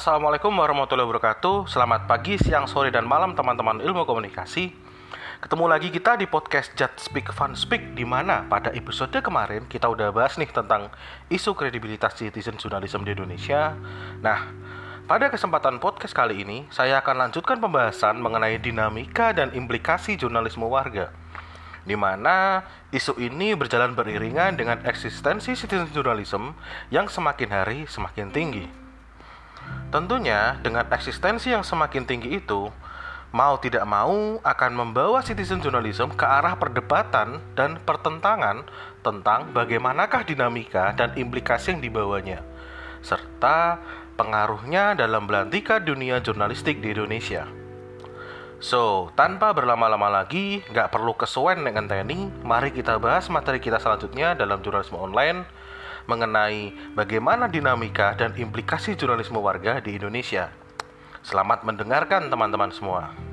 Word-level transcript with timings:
Assalamualaikum 0.00 0.56
warahmatullahi 0.56 1.04
wabarakatuh. 1.04 1.68
Selamat 1.68 2.08
pagi, 2.08 2.40
siang, 2.40 2.64
sore, 2.64 2.88
dan 2.88 3.04
malam 3.04 3.36
teman-teman 3.36 3.84
ilmu 3.84 4.08
komunikasi. 4.08 4.72
Ketemu 5.44 5.68
lagi 5.68 5.92
kita 5.92 6.16
di 6.16 6.24
podcast 6.24 6.72
Just 6.72 7.04
Speak 7.04 7.28
Fun 7.36 7.52
Speak 7.52 7.92
di 7.92 8.08
mana 8.08 8.48
pada 8.48 8.72
episode 8.72 9.12
kemarin 9.20 9.68
kita 9.68 9.92
udah 9.92 10.08
bahas 10.08 10.40
nih 10.40 10.48
tentang 10.48 10.88
isu 11.28 11.52
kredibilitas 11.52 12.16
citizen 12.16 12.56
journalism 12.56 13.04
di 13.04 13.12
Indonesia. 13.12 13.76
Nah, 14.24 14.48
pada 15.04 15.28
kesempatan 15.28 15.76
podcast 15.76 16.16
kali 16.16 16.48
ini 16.48 16.64
saya 16.72 17.04
akan 17.04 17.28
lanjutkan 17.28 17.60
pembahasan 17.60 18.24
mengenai 18.24 18.56
dinamika 18.56 19.36
dan 19.36 19.52
implikasi 19.52 20.16
jurnalisme 20.16 20.64
warga 20.64 21.12
di 21.84 21.92
mana 21.92 22.64
isu 22.88 23.20
ini 23.20 23.52
berjalan 23.52 23.92
beriringan 23.92 24.56
dengan 24.56 24.80
eksistensi 24.80 25.52
citizen 25.52 25.92
journalism 25.92 26.56
yang 26.88 27.04
semakin 27.04 27.52
hari 27.52 27.84
semakin 27.84 28.32
tinggi. 28.32 28.79
Tentunya 29.90 30.54
dengan 30.62 30.86
eksistensi 30.86 31.50
yang 31.50 31.66
semakin 31.66 32.06
tinggi 32.06 32.38
itu, 32.38 32.70
mau 33.30 33.58
tidak 33.58 33.86
mau 33.86 34.38
akan 34.42 34.72
membawa 34.74 35.22
citizen 35.22 35.62
journalism 35.62 36.10
ke 36.14 36.26
arah 36.26 36.58
perdebatan 36.58 37.42
dan 37.54 37.78
pertentangan 37.82 38.66
tentang 39.02 39.50
bagaimanakah 39.54 40.26
dinamika 40.26 40.94
dan 40.94 41.14
implikasi 41.14 41.74
yang 41.74 41.82
dibawanya, 41.82 42.42
serta 43.02 43.82
pengaruhnya 44.18 44.98
dalam 44.98 45.24
belantika 45.24 45.78
dunia 45.80 46.20
jurnalistik 46.20 46.82
di 46.82 46.92
Indonesia. 46.92 47.46
So, 48.60 49.08
tanpa 49.16 49.56
berlama-lama 49.56 50.12
lagi, 50.12 50.60
nggak 50.68 50.92
perlu 50.92 51.16
kesuwen 51.16 51.64
dengan 51.64 51.88
TNI, 51.88 52.44
mari 52.44 52.68
kita 52.68 53.00
bahas 53.00 53.32
materi 53.32 53.56
kita 53.56 53.80
selanjutnya 53.80 54.36
dalam 54.36 54.60
jurnalisme 54.60 55.00
online, 55.00 55.48
mengenai 56.04 56.72
bagaimana 56.96 57.48
dinamika 57.48 58.16
dan 58.16 58.32
implikasi 58.36 58.96
jurnalisme 58.96 59.36
warga 59.40 59.80
di 59.80 59.96
Indonesia. 59.96 60.52
Selamat 61.20 61.64
mendengarkan 61.68 62.32
teman-teman 62.32 62.72
semua. 62.72 63.29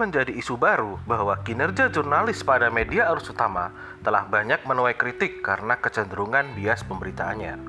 Menjadi 0.00 0.32
isu 0.32 0.56
baru 0.56 0.96
bahwa 1.04 1.36
kinerja 1.44 1.92
jurnalis 1.92 2.40
pada 2.40 2.72
media 2.72 3.12
arus 3.12 3.28
utama 3.28 3.68
telah 4.00 4.24
banyak 4.24 4.64
menuai 4.64 4.96
kritik 4.96 5.44
karena 5.44 5.76
kecenderungan 5.76 6.56
bias 6.56 6.80
pemberitaannya. 6.88 7.60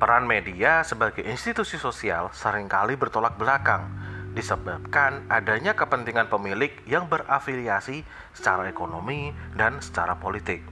Peran 0.00 0.24
media 0.24 0.80
sebagai 0.80 1.20
institusi 1.20 1.76
sosial 1.76 2.32
sering 2.32 2.72
kali 2.72 2.96
bertolak 2.96 3.36
belakang 3.36 3.84
disebabkan 4.32 5.28
adanya 5.28 5.76
kepentingan 5.76 6.32
pemilik 6.32 6.72
yang 6.88 7.04
berafiliasi 7.04 8.00
secara 8.32 8.72
ekonomi 8.72 9.36
dan 9.52 9.84
secara 9.84 10.16
politik. 10.16 10.64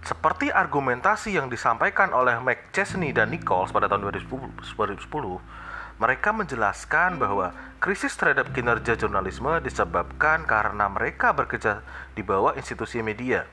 Seperti 0.00 0.48
argumentasi 0.48 1.34
yang 1.36 1.50
disampaikan 1.50 2.14
oleh 2.14 2.38
McChesney 2.38 3.10
dan 3.10 3.34
Nichols 3.34 3.74
pada 3.74 3.90
tahun 3.90 4.08
2010, 4.14 4.62
2010 4.78 5.65
mereka 5.96 6.28
menjelaskan 6.28 7.16
bahwa 7.16 7.56
krisis 7.80 8.12
terhadap 8.20 8.52
kinerja 8.52 9.00
jurnalisme 9.00 9.48
disebabkan 9.64 10.44
karena 10.44 10.92
mereka 10.92 11.32
bekerja 11.32 11.80
di 12.12 12.20
bawah 12.20 12.52
institusi 12.52 13.00
media, 13.00 13.48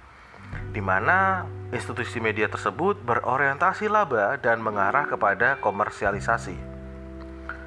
di 0.75 0.83
mana 0.83 1.47
institusi 1.71 2.19
media 2.19 2.51
tersebut 2.51 2.99
berorientasi 3.07 3.87
laba 3.87 4.35
dan 4.43 4.59
mengarah 4.59 5.07
kepada 5.07 5.55
komersialisasi. 5.63 6.59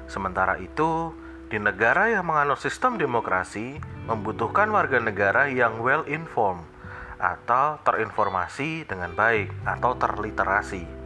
Sementara 0.05 0.61
itu, 0.61 1.09
di 1.49 1.57
negara 1.57 2.13
yang 2.13 2.29
menganut 2.29 2.61
sistem 2.61 3.01
demokrasi, 3.01 3.81
membutuhkan 4.05 4.69
warga 4.69 5.01
negara 5.01 5.49
yang 5.49 5.81
well 5.81 6.05
informed 6.05 6.63
atau 7.17 7.81
terinformasi 7.81 8.85
dengan 8.85 9.09
baik 9.17 9.49
atau 9.65 9.97
terliterasi 9.97 10.96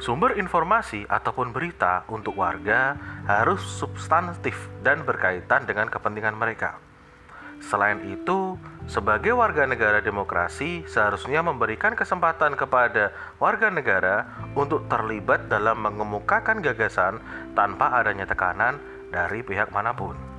Sumber 0.00 0.40
informasi 0.40 1.04
ataupun 1.04 1.52
berita 1.52 2.08
untuk 2.08 2.40
warga 2.40 2.96
harus 3.28 3.60
substantif 3.60 4.56
dan 4.80 5.04
berkaitan 5.04 5.68
dengan 5.68 5.92
kepentingan 5.92 6.40
mereka. 6.40 6.80
Selain 7.60 8.00
itu, 8.08 8.56
sebagai 8.88 9.36
warga 9.36 9.68
negara 9.68 10.00
demokrasi 10.00 10.88
seharusnya 10.88 11.44
memberikan 11.44 11.92
kesempatan 11.92 12.56
kepada 12.56 13.12
warga 13.36 13.68
negara 13.68 14.24
untuk 14.56 14.88
terlibat 14.88 15.52
dalam 15.52 15.84
mengemukakan 15.84 16.64
gagasan 16.64 17.20
tanpa 17.52 17.92
adanya 18.00 18.24
tekanan 18.24 18.80
dari 19.12 19.44
pihak 19.44 19.68
mana 19.68 19.92
pun. 19.92 20.29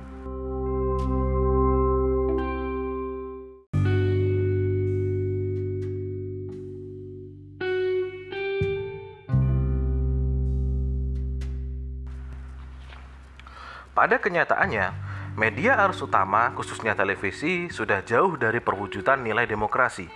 Pada 14.02 14.18
kenyataannya, 14.18 14.86
media 15.38 15.78
arus 15.86 16.02
utama, 16.02 16.50
khususnya 16.58 16.98
televisi, 16.98 17.70
sudah 17.70 18.02
jauh 18.02 18.34
dari 18.34 18.58
perwujudan 18.58 19.22
nilai 19.22 19.46
demokrasi 19.46 20.10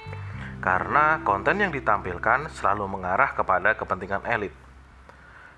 karena 0.59 1.23
konten 1.23 1.63
yang 1.63 1.71
ditampilkan 1.71 2.51
selalu 2.51 2.83
mengarah 2.91 3.31
kepada 3.39 3.79
kepentingan 3.79 4.27
elit. 4.27 4.51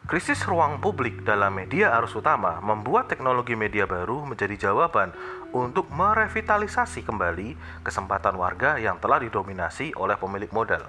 Krisis 0.05 0.45
ruang 0.45 0.77
publik 0.77 1.25
dalam 1.25 1.57
media 1.57 1.97
arus 1.97 2.13
utama 2.21 2.61
membuat 2.61 3.09
teknologi 3.09 3.57
media 3.57 3.89
baru 3.89 4.21
menjadi 4.29 4.69
jawaban 4.69 5.09
untuk 5.57 5.89
merevitalisasi 5.89 7.09
kembali 7.09 7.81
kesempatan 7.81 8.37
warga 8.37 8.77
yang 8.77 9.01
telah 9.01 9.25
didominasi 9.25 9.97
oleh 9.97 10.21
pemilik 10.21 10.53
modal 10.53 10.85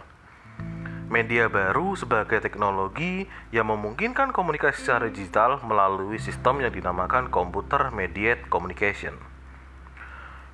media 1.09 1.49
baru 1.49 1.97
sebagai 1.97 2.37
teknologi 2.37 3.25
yang 3.49 3.73
memungkinkan 3.73 4.29
komunikasi 4.29 4.85
secara 4.85 5.09
digital 5.09 5.57
melalui 5.65 6.21
sistem 6.21 6.61
yang 6.61 6.69
dinamakan 6.69 7.33
Computer 7.33 7.89
Mediated 7.89 8.45
Communication. 8.47 9.17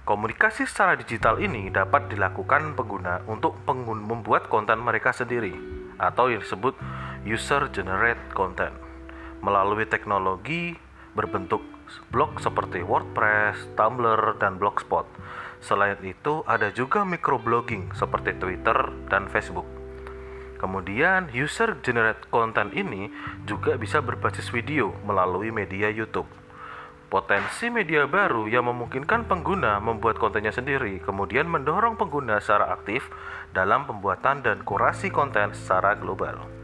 Komunikasi 0.08 0.64
secara 0.64 0.96
digital 0.96 1.44
ini 1.44 1.68
dapat 1.68 2.08
dilakukan 2.08 2.72
pengguna 2.80 3.20
untuk 3.28 3.60
penggun 3.68 4.00
membuat 4.00 4.48
konten 4.48 4.80
mereka 4.80 5.12
sendiri 5.12 5.52
atau 6.00 6.32
yang 6.32 6.40
disebut 6.40 6.80
user 7.28 7.68
generate 7.76 8.22
content 8.32 8.72
melalui 9.44 9.84
teknologi 9.84 10.78
berbentuk 11.16 11.62
blog 12.10 12.40
seperti 12.42 12.82
WordPress, 12.82 13.76
Tumblr, 13.78 14.40
dan 14.42 14.58
Blogspot. 14.58 15.06
Selain 15.62 15.98
itu, 16.02 16.42
ada 16.48 16.74
juga 16.74 17.06
microblogging 17.06 17.94
seperti 17.94 18.38
Twitter 18.38 18.90
dan 19.10 19.30
Facebook. 19.30 19.85
Kemudian 20.56 21.30
user 21.36 21.78
generate 21.84 22.24
content 22.32 22.72
ini 22.72 23.12
juga 23.44 23.76
bisa 23.76 24.00
berbasis 24.00 24.48
video 24.50 24.96
melalui 25.04 25.52
media 25.52 25.92
YouTube. 25.92 26.28
Potensi 27.06 27.70
media 27.70 28.10
baru 28.10 28.50
yang 28.50 28.66
memungkinkan 28.66 29.30
pengguna 29.30 29.78
membuat 29.78 30.18
kontennya 30.18 30.52
sendiri, 30.52 31.00
kemudian 31.06 31.46
mendorong 31.46 31.96
pengguna 31.96 32.42
secara 32.42 32.74
aktif 32.74 33.08
dalam 33.54 33.86
pembuatan 33.86 34.42
dan 34.42 34.66
kurasi 34.66 35.14
konten 35.14 35.54
secara 35.54 35.94
global. 35.96 36.55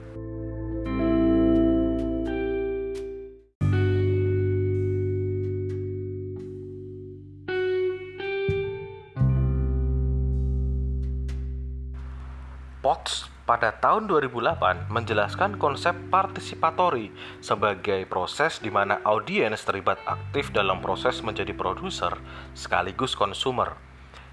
Potts 12.82 13.30
pada 13.46 13.78
tahun 13.78 14.10
2008 14.10 14.90
menjelaskan 14.90 15.62
konsep 15.62 15.94
partisipatori 16.10 17.14
sebagai 17.38 18.10
proses 18.10 18.58
di 18.58 18.74
mana 18.74 18.98
audiens 19.06 19.62
terlibat 19.62 20.02
aktif 20.10 20.50
dalam 20.50 20.82
proses 20.82 21.22
menjadi 21.22 21.54
produser 21.54 22.18
sekaligus 22.58 23.14
konsumer 23.14 23.78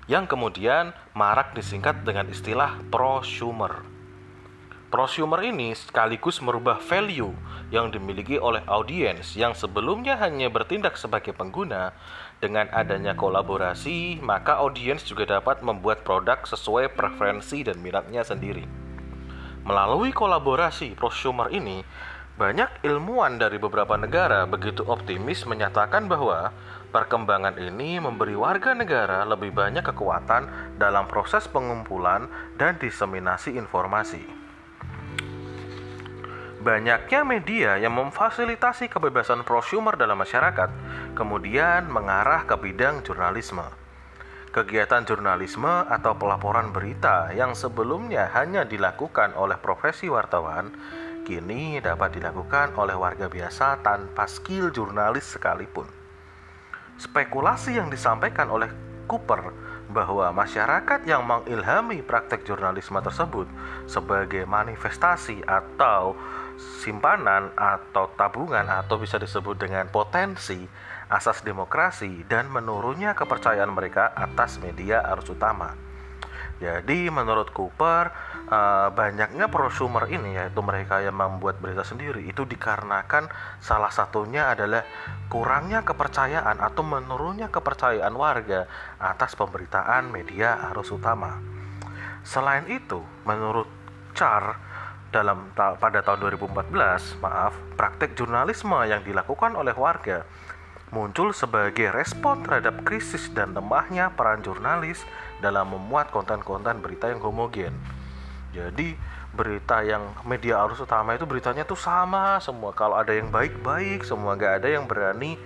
yang 0.08 0.24
kemudian 0.24 0.96
marak 1.12 1.52
disingkat 1.52 2.00
dengan 2.08 2.24
istilah 2.32 2.80
prosumer. 2.88 3.84
Prosumer 4.88 5.44
ini 5.44 5.76
sekaligus 5.76 6.40
merubah 6.40 6.80
value 6.80 7.36
yang 7.68 7.92
dimiliki 7.92 8.40
oleh 8.40 8.64
audiens 8.64 9.36
yang 9.36 9.52
sebelumnya 9.52 10.16
hanya 10.16 10.48
bertindak 10.48 10.96
sebagai 10.96 11.36
pengguna 11.36 11.92
dengan 12.38 12.70
adanya 12.70 13.18
kolaborasi, 13.18 14.22
maka 14.22 14.62
audiens 14.62 15.02
juga 15.02 15.38
dapat 15.38 15.62
membuat 15.62 16.06
produk 16.06 16.42
sesuai 16.46 16.94
preferensi 16.94 17.66
dan 17.66 17.82
minatnya 17.82 18.22
sendiri. 18.22 18.66
Melalui 19.66 20.14
kolaborasi 20.14 20.94
prosumer 20.94 21.50
ini, 21.50 21.82
banyak 22.38 22.86
ilmuwan 22.86 23.36
dari 23.42 23.58
beberapa 23.58 23.98
negara 23.98 24.46
begitu 24.46 24.86
optimis 24.86 25.42
menyatakan 25.44 26.06
bahwa 26.06 26.54
Perkembangan 26.88 27.60
ini 27.60 28.00
memberi 28.00 28.32
warga 28.32 28.72
negara 28.72 29.20
lebih 29.28 29.52
banyak 29.52 29.84
kekuatan 29.84 30.72
dalam 30.80 31.04
proses 31.04 31.44
pengumpulan 31.44 32.24
dan 32.56 32.80
diseminasi 32.80 33.60
informasi. 33.60 34.37
Banyaknya 36.68 37.24
media 37.24 37.80
yang 37.80 37.96
memfasilitasi 37.96 38.92
kebebasan 38.92 39.40
prosumer 39.40 39.96
dalam 39.96 40.20
masyarakat 40.20 40.68
kemudian 41.16 41.88
mengarah 41.88 42.44
ke 42.44 42.60
bidang 42.60 43.00
jurnalisme. 43.00 43.64
Kegiatan 44.52 45.08
jurnalisme 45.08 45.88
atau 45.88 46.12
pelaporan 46.20 46.68
berita 46.68 47.32
yang 47.32 47.56
sebelumnya 47.56 48.28
hanya 48.36 48.68
dilakukan 48.68 49.32
oleh 49.32 49.56
profesi 49.56 50.12
wartawan 50.12 50.68
kini 51.24 51.80
dapat 51.80 52.20
dilakukan 52.20 52.76
oleh 52.76 53.00
warga 53.00 53.32
biasa 53.32 53.80
tanpa 53.80 54.28
skill 54.28 54.68
jurnalis 54.68 55.24
sekalipun. 55.24 55.88
Spekulasi 57.00 57.80
yang 57.80 57.88
disampaikan 57.88 58.52
oleh 58.52 58.68
Cooper 59.08 59.56
bahwa 59.88 60.28
masyarakat 60.36 61.00
yang 61.08 61.24
mengilhami 61.24 62.04
praktek 62.04 62.44
jurnalisme 62.44 63.00
tersebut 63.00 63.48
sebagai 63.88 64.44
manifestasi 64.44 65.40
atau 65.48 66.12
simpanan 66.58 67.54
atau 67.54 68.10
tabungan 68.18 68.66
atau 68.66 68.98
bisa 68.98 69.16
disebut 69.16 69.54
dengan 69.54 69.86
potensi 69.88 70.66
asas 71.08 71.40
demokrasi 71.46 72.26
dan 72.26 72.50
menurunnya 72.50 73.14
kepercayaan 73.14 73.70
mereka 73.70 74.12
atas 74.12 74.58
media 74.58 75.00
arus 75.14 75.30
utama. 75.32 75.88
Jadi 76.58 77.06
menurut 77.06 77.54
Cooper 77.54 78.10
uh, 78.50 78.90
banyaknya 78.90 79.46
prosumer 79.46 80.10
ini 80.10 80.34
yaitu 80.34 80.58
mereka 80.58 80.98
yang 80.98 81.14
membuat 81.14 81.62
berita 81.62 81.86
sendiri 81.86 82.26
itu 82.26 82.42
dikarenakan 82.42 83.30
salah 83.62 83.94
satunya 83.94 84.50
adalah 84.50 84.82
kurangnya 85.30 85.86
kepercayaan 85.86 86.58
atau 86.58 86.82
menurunnya 86.82 87.46
kepercayaan 87.54 88.10
warga 88.10 88.66
atas 88.98 89.38
pemberitaan 89.38 90.10
media 90.10 90.58
arus 90.74 90.90
utama. 90.90 91.38
Selain 92.26 92.66
itu, 92.66 93.06
menurut 93.22 93.70
Char 94.18 94.58
dalam 95.08 95.50
pada 95.56 96.04
tahun 96.04 96.36
2014, 96.36 97.22
maaf, 97.24 97.56
praktek 97.80 98.12
jurnalisme 98.12 98.76
yang 98.84 99.00
dilakukan 99.00 99.56
oleh 99.56 99.72
warga 99.72 100.28
muncul 100.88 101.36
sebagai 101.36 101.92
respon 101.92 102.40
terhadap 102.44 102.80
krisis 102.80 103.28
dan 103.36 103.52
lemahnya 103.52 104.08
peran 104.16 104.40
jurnalis 104.40 105.04
dalam 105.44 105.68
memuat 105.68 106.08
konten-konten 106.08 106.80
berita 106.80 107.12
yang 107.12 107.20
homogen. 107.20 107.76
Jadi 108.56 108.96
berita 109.36 109.84
yang 109.84 110.16
media 110.24 110.64
arus 110.64 110.80
utama 110.80 111.12
itu 111.12 111.28
beritanya 111.28 111.68
tuh 111.68 111.76
sama 111.76 112.40
semua. 112.40 112.72
Kalau 112.72 112.96
ada 112.96 113.12
yang 113.12 113.28
baik-baik, 113.28 114.02
semua 114.02 114.32
nggak 114.34 114.64
ada 114.64 114.68
yang 114.72 114.88
berani 114.88 115.36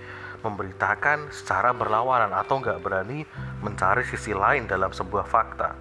memberitakan 0.43 1.31
secara 1.31 1.71
berlawanan 1.71 2.31
atau 2.35 2.59
nggak 2.59 2.79
berani 2.79 3.27
mencari 3.59 4.03
sisi 4.07 4.31
lain 4.31 4.67
dalam 4.67 4.91
sebuah 4.91 5.27
fakta. 5.27 5.75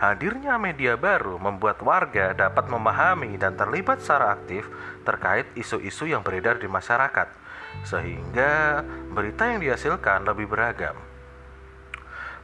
Hadirnya 0.00 0.56
media 0.56 0.96
baru 0.96 1.36
membuat 1.36 1.84
warga 1.84 2.32
dapat 2.32 2.72
memahami 2.72 3.36
dan 3.36 3.52
terlibat 3.52 4.00
secara 4.00 4.32
aktif 4.32 4.64
terkait 5.04 5.44
isu-isu 5.52 6.08
yang 6.08 6.24
beredar 6.24 6.56
di 6.56 6.64
masyarakat, 6.64 7.28
sehingga 7.84 8.80
berita 9.12 9.52
yang 9.52 9.60
dihasilkan 9.60 10.24
lebih 10.24 10.48
beragam. 10.48 10.96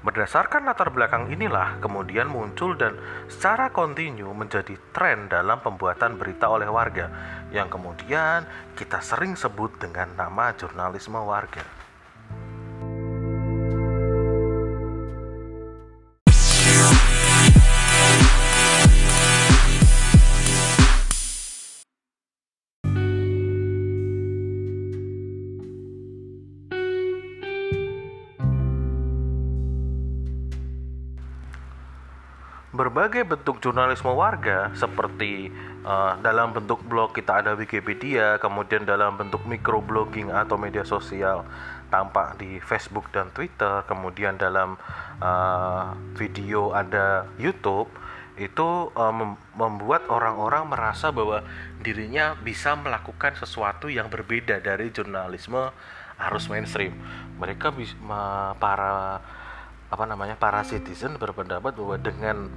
Berdasarkan 0.04 0.68
latar 0.68 0.92
belakang 0.92 1.32
inilah 1.32 1.80
kemudian 1.80 2.28
muncul 2.28 2.76
dan 2.76 3.00
secara 3.32 3.72
kontinu 3.72 4.36
menjadi 4.36 4.76
tren 4.92 5.24
dalam 5.32 5.56
pembuatan 5.64 6.20
berita 6.20 6.52
oleh 6.52 6.68
warga 6.68 7.08
yang 7.56 7.72
kemudian 7.72 8.44
kita 8.76 9.00
sering 9.00 9.32
sebut 9.32 9.80
dengan 9.80 10.12
nama 10.12 10.52
jurnalisme 10.52 11.16
warga. 11.24 11.85
Berbagai 32.96 33.28
bentuk 33.28 33.60
jurnalisme 33.60 34.08
warga 34.08 34.72
seperti 34.72 35.52
uh, 35.84 36.16
dalam 36.24 36.56
bentuk 36.56 36.80
blog 36.80 37.12
kita 37.12 37.44
ada 37.44 37.52
Wikipedia, 37.52 38.40
kemudian 38.40 38.88
dalam 38.88 39.20
bentuk 39.20 39.44
microblogging 39.44 40.32
atau 40.32 40.56
media 40.56 40.80
sosial 40.80 41.44
tampak 41.92 42.40
di 42.40 42.56
Facebook 42.64 43.12
dan 43.12 43.28
Twitter, 43.36 43.84
kemudian 43.84 44.40
dalam 44.40 44.80
uh, 45.20 45.92
video 46.16 46.72
ada 46.72 47.28
YouTube 47.36 47.92
itu 48.40 48.88
uh, 48.96 49.12
mem 49.12 49.36
membuat 49.52 50.08
orang-orang 50.08 50.64
merasa 50.64 51.12
bahwa 51.12 51.44
dirinya 51.84 52.32
bisa 52.40 52.80
melakukan 52.80 53.36
sesuatu 53.36 53.92
yang 53.92 54.08
berbeda 54.08 54.64
dari 54.64 54.88
jurnalisme 54.88 55.68
arus 56.16 56.48
mainstream. 56.48 56.96
Mereka 57.36 57.76
para 58.56 59.20
apa 59.86 60.04
namanya 60.08 60.40
para 60.40 60.64
citizen 60.64 61.20
berpendapat 61.20 61.76
bahwa 61.76 62.00
dengan 62.00 62.48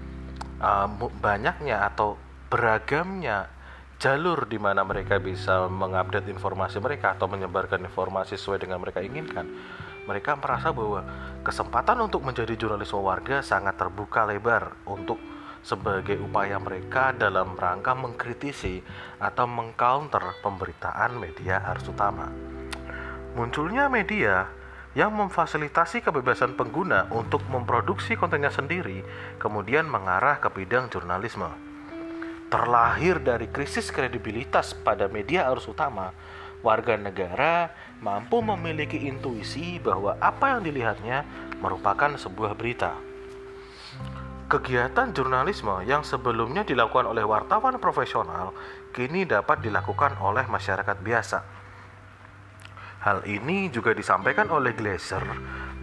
uh, 0.60 0.88
banyaknya 1.20 1.88
atau 1.90 2.16
beragamnya 2.48 3.50
jalur 4.00 4.48
di 4.48 4.56
mana 4.56 4.88
mereka 4.88 5.20
bisa 5.20 5.68
mengupdate 5.68 6.32
informasi 6.32 6.80
mereka 6.80 7.20
atau 7.20 7.28
menyebarkan 7.28 7.84
informasi 7.84 8.40
sesuai 8.40 8.64
dengan 8.64 8.80
mereka 8.80 9.04
inginkan 9.04 9.44
mereka 10.10 10.34
merasa 10.40 10.74
bahwa 10.74 11.06
kesempatan 11.46 12.02
untuk 12.02 12.26
menjadi 12.26 12.58
jurnalis 12.58 12.90
warga 12.98 13.46
sangat 13.46 13.78
terbuka 13.78 14.26
lebar 14.26 14.74
untuk 14.90 15.22
sebagai 15.62 16.18
upaya 16.18 16.58
mereka 16.58 17.14
dalam 17.14 17.54
rangka 17.54 17.94
mengkritisi 17.94 18.82
atau 19.22 19.46
mengcounter 19.46 20.40
pemberitaan 20.42 21.20
media 21.20 21.62
arus 21.70 21.94
utama. 21.94 22.26
Munculnya 23.38 23.86
media 23.86 24.50
yang 24.98 25.14
memfasilitasi 25.14 26.02
kebebasan 26.02 26.58
pengguna 26.58 27.06
untuk 27.14 27.46
memproduksi 27.46 28.18
kontennya 28.18 28.50
sendiri, 28.50 29.06
kemudian 29.38 29.86
mengarah 29.86 30.42
ke 30.42 30.50
bidang 30.50 30.90
jurnalisme. 30.90 31.50
Terlahir 32.50 33.22
dari 33.22 33.46
krisis 33.46 33.94
kredibilitas 33.94 34.74
pada 34.74 35.06
media 35.06 35.46
arus 35.54 35.70
utama, 35.70 36.10
warga 36.66 36.98
negara 36.98 37.70
mampu 38.02 38.42
memiliki 38.42 39.06
intuisi 39.06 39.78
bahwa 39.78 40.18
apa 40.18 40.58
yang 40.58 40.66
dilihatnya 40.66 41.22
merupakan 41.62 42.18
sebuah 42.18 42.58
berita. 42.58 42.98
Kegiatan 44.50 45.14
jurnalisme 45.14 45.86
yang 45.86 46.02
sebelumnya 46.02 46.66
dilakukan 46.66 47.06
oleh 47.06 47.22
wartawan 47.22 47.78
profesional 47.78 48.58
kini 48.90 49.22
dapat 49.22 49.62
dilakukan 49.62 50.18
oleh 50.18 50.50
masyarakat 50.50 50.98
biasa 51.06 51.59
Hal 53.00 53.24
ini 53.24 53.72
juga 53.72 53.96
disampaikan 53.96 54.52
oleh 54.52 54.76
Glaser 54.76 55.24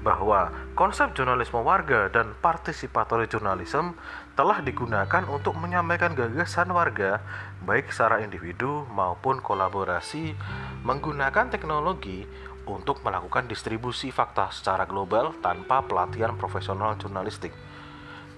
bahwa 0.04 0.54
konsep 0.78 1.18
jurnalisme 1.18 1.58
warga 1.66 2.06
dan 2.12 2.36
participatory 2.38 3.26
journalism 3.26 3.98
telah 4.38 4.62
digunakan 4.62 5.26
untuk 5.26 5.58
menyampaikan 5.58 6.14
gagasan 6.14 6.70
warga 6.70 7.18
baik 7.66 7.90
secara 7.90 8.22
individu 8.22 8.86
maupun 8.94 9.42
kolaborasi 9.42 10.38
menggunakan 10.86 11.50
teknologi 11.50 12.22
untuk 12.70 13.02
melakukan 13.02 13.50
distribusi 13.50 14.14
fakta 14.14 14.54
secara 14.54 14.86
global 14.86 15.34
tanpa 15.42 15.82
pelatihan 15.82 16.38
profesional 16.38 16.94
jurnalistik. 17.00 17.50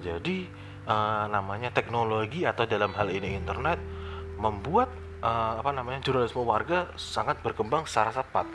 Jadi 0.00 0.48
uh, 0.88 1.28
namanya 1.28 1.68
teknologi 1.68 2.48
atau 2.48 2.64
dalam 2.64 2.96
hal 2.96 3.12
ini 3.12 3.36
internet 3.36 3.76
membuat 4.40 4.88
uh, 5.22 5.60
apa 5.60 5.70
namanya 5.74 6.02
jurnalisme 6.02 6.42
warga 6.42 6.90
sangat 6.94 7.38
berkembang 7.42 7.86
secara 7.86 8.14
cepat 8.14 8.46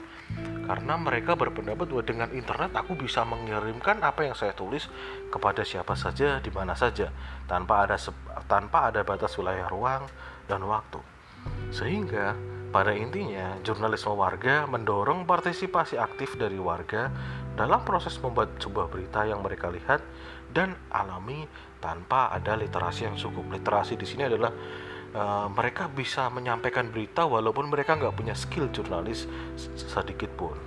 karena 0.64 0.96
mereka 0.96 1.36
berpendapat 1.36 1.92
bahwa 1.92 2.04
dengan 2.08 2.30
internet 2.32 2.72
aku 2.72 2.96
bisa 2.96 3.28
mengirimkan 3.28 4.00
apa 4.00 4.24
yang 4.24 4.36
saya 4.36 4.56
tulis 4.56 4.88
kepada 5.28 5.62
siapa 5.68 5.94
saja 6.00 6.40
di 6.40 6.48
mana 6.50 6.72
saja 6.72 7.12
tanpa 7.46 7.84
ada 7.84 8.00
tanpa 8.48 8.88
ada 8.88 9.04
batas 9.04 9.36
wilayah 9.36 9.68
ruang 9.68 10.08
dan 10.48 10.64
waktu. 10.64 11.04
Sehingga 11.76 12.40
pada 12.72 12.96
intinya 12.96 13.60
jurnalisme 13.62 14.16
warga 14.16 14.64
mendorong 14.66 15.28
partisipasi 15.28 16.00
aktif 16.00 16.40
dari 16.40 16.56
warga 16.58 17.12
dalam 17.54 17.84
proses 17.84 18.16
membuat 18.18 18.56
sebuah 18.58 18.88
berita 18.90 19.28
yang 19.28 19.44
mereka 19.44 19.68
lihat 19.70 20.00
dan 20.56 20.74
alami 20.90 21.46
tanpa 21.84 22.32
ada 22.32 22.56
literasi 22.56 23.06
yang 23.12 23.20
cukup. 23.20 23.52
Literasi 23.52 24.00
di 24.00 24.08
sini 24.08 24.26
adalah 24.26 24.50
uh, 25.14 25.48
mereka 25.54 25.88
bisa 25.90 26.28
menyampaikan 26.34 26.90
berita 26.90 27.24
walaupun 27.24 27.70
mereka 27.70 27.96
nggak 27.96 28.18
punya 28.18 28.36
skill 28.36 28.70
jurnalis 28.74 29.30
sedikit 29.78 30.30
pun. 30.36 30.58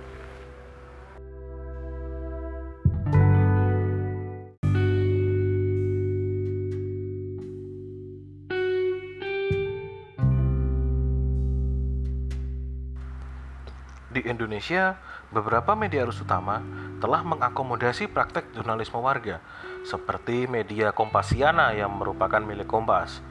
Di 14.17 14.25
Indonesia, 14.25 14.97
beberapa 15.29 15.77
media 15.77 16.01
arus 16.01 16.25
utama 16.25 16.57
telah 16.97 17.21
mengakomodasi 17.21 18.09
praktek 18.09 18.49
jurnalisme 18.49 18.97
warga, 18.97 19.37
seperti 19.85 20.49
media 20.49 20.89
Kompasiana 20.89 21.69
yang 21.77 21.93
merupakan 21.93 22.41
milik 22.41 22.65
Kompas, 22.65 23.21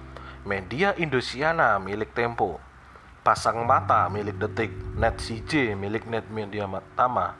media 0.47 0.95
Indosiana 0.95 1.76
milik 1.83 2.15
Tempo, 2.15 2.62
Pasang 3.26 3.67
Mata 3.67 4.07
milik 4.07 4.38
Detik, 4.38 4.71
Net 4.95 5.19
CJ 5.19 5.75
milik 5.75 6.07
Net 6.07 6.31
Media 6.31 6.65
Tama, 6.95 7.35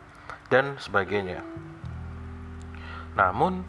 dan 0.51 0.75
sebagainya. 0.77 1.47
Namun, 3.15 3.65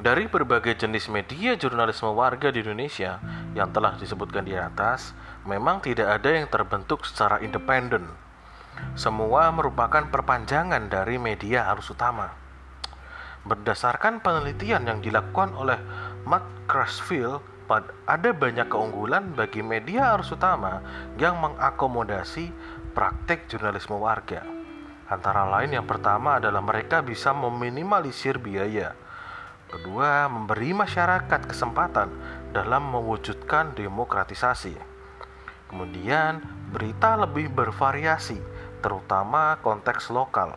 dari 0.00 0.26
berbagai 0.26 0.80
jenis 0.80 1.12
media 1.12 1.54
jurnalisme 1.54 2.10
warga 2.16 2.48
di 2.48 2.64
Indonesia 2.64 3.20
yang 3.52 3.70
telah 3.70 3.94
disebutkan 4.00 4.48
di 4.48 4.56
atas, 4.56 5.14
memang 5.44 5.84
tidak 5.84 6.18
ada 6.18 6.34
yang 6.34 6.48
terbentuk 6.48 7.04
secara 7.04 7.38
independen 7.44 8.08
semua 8.94 9.50
merupakan 9.54 10.06
perpanjangan 10.10 10.90
dari 10.90 11.18
media 11.18 11.70
arus 11.74 11.90
utama. 11.90 12.34
Berdasarkan 13.46 14.20
penelitian 14.20 14.84
yang 14.86 14.98
dilakukan 15.00 15.54
oleh 15.54 15.78
Matt 16.26 16.44
Crashfield, 16.66 17.40
ada 18.08 18.30
banyak 18.32 18.66
keunggulan 18.72 19.36
bagi 19.36 19.60
media 19.60 20.16
arus 20.16 20.32
utama 20.32 20.80
yang 21.20 21.36
mengakomodasi 21.36 22.48
praktek 22.96 23.44
jurnalisme 23.52 24.00
warga. 24.00 24.40
Antara 25.08 25.48
lain 25.48 25.76
yang 25.76 25.86
pertama 25.88 26.36
adalah 26.36 26.60
mereka 26.60 27.00
bisa 27.00 27.32
meminimalisir 27.32 28.40
biaya. 28.40 28.92
Kedua, 29.68 30.28
memberi 30.32 30.72
masyarakat 30.72 31.44
kesempatan 31.44 32.08
dalam 32.56 32.88
mewujudkan 32.88 33.76
demokratisasi. 33.76 34.72
Kemudian, 35.68 36.40
berita 36.72 37.20
lebih 37.20 37.52
bervariasi 37.52 38.40
terutama 38.80 39.60
konteks 39.60 40.08
lokal. 40.08 40.56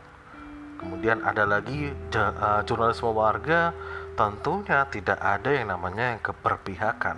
Kemudian 0.79 1.21
ada 1.21 1.45
lagi 1.45 1.93
uh, 2.15 2.63
jurnalisme 2.65 3.11
warga, 3.13 3.75
tentunya 4.15 4.87
tidak 4.91 5.19
ada 5.19 5.49
yang 5.51 5.71
namanya 5.71 6.19
keberpihakan. 6.19 7.17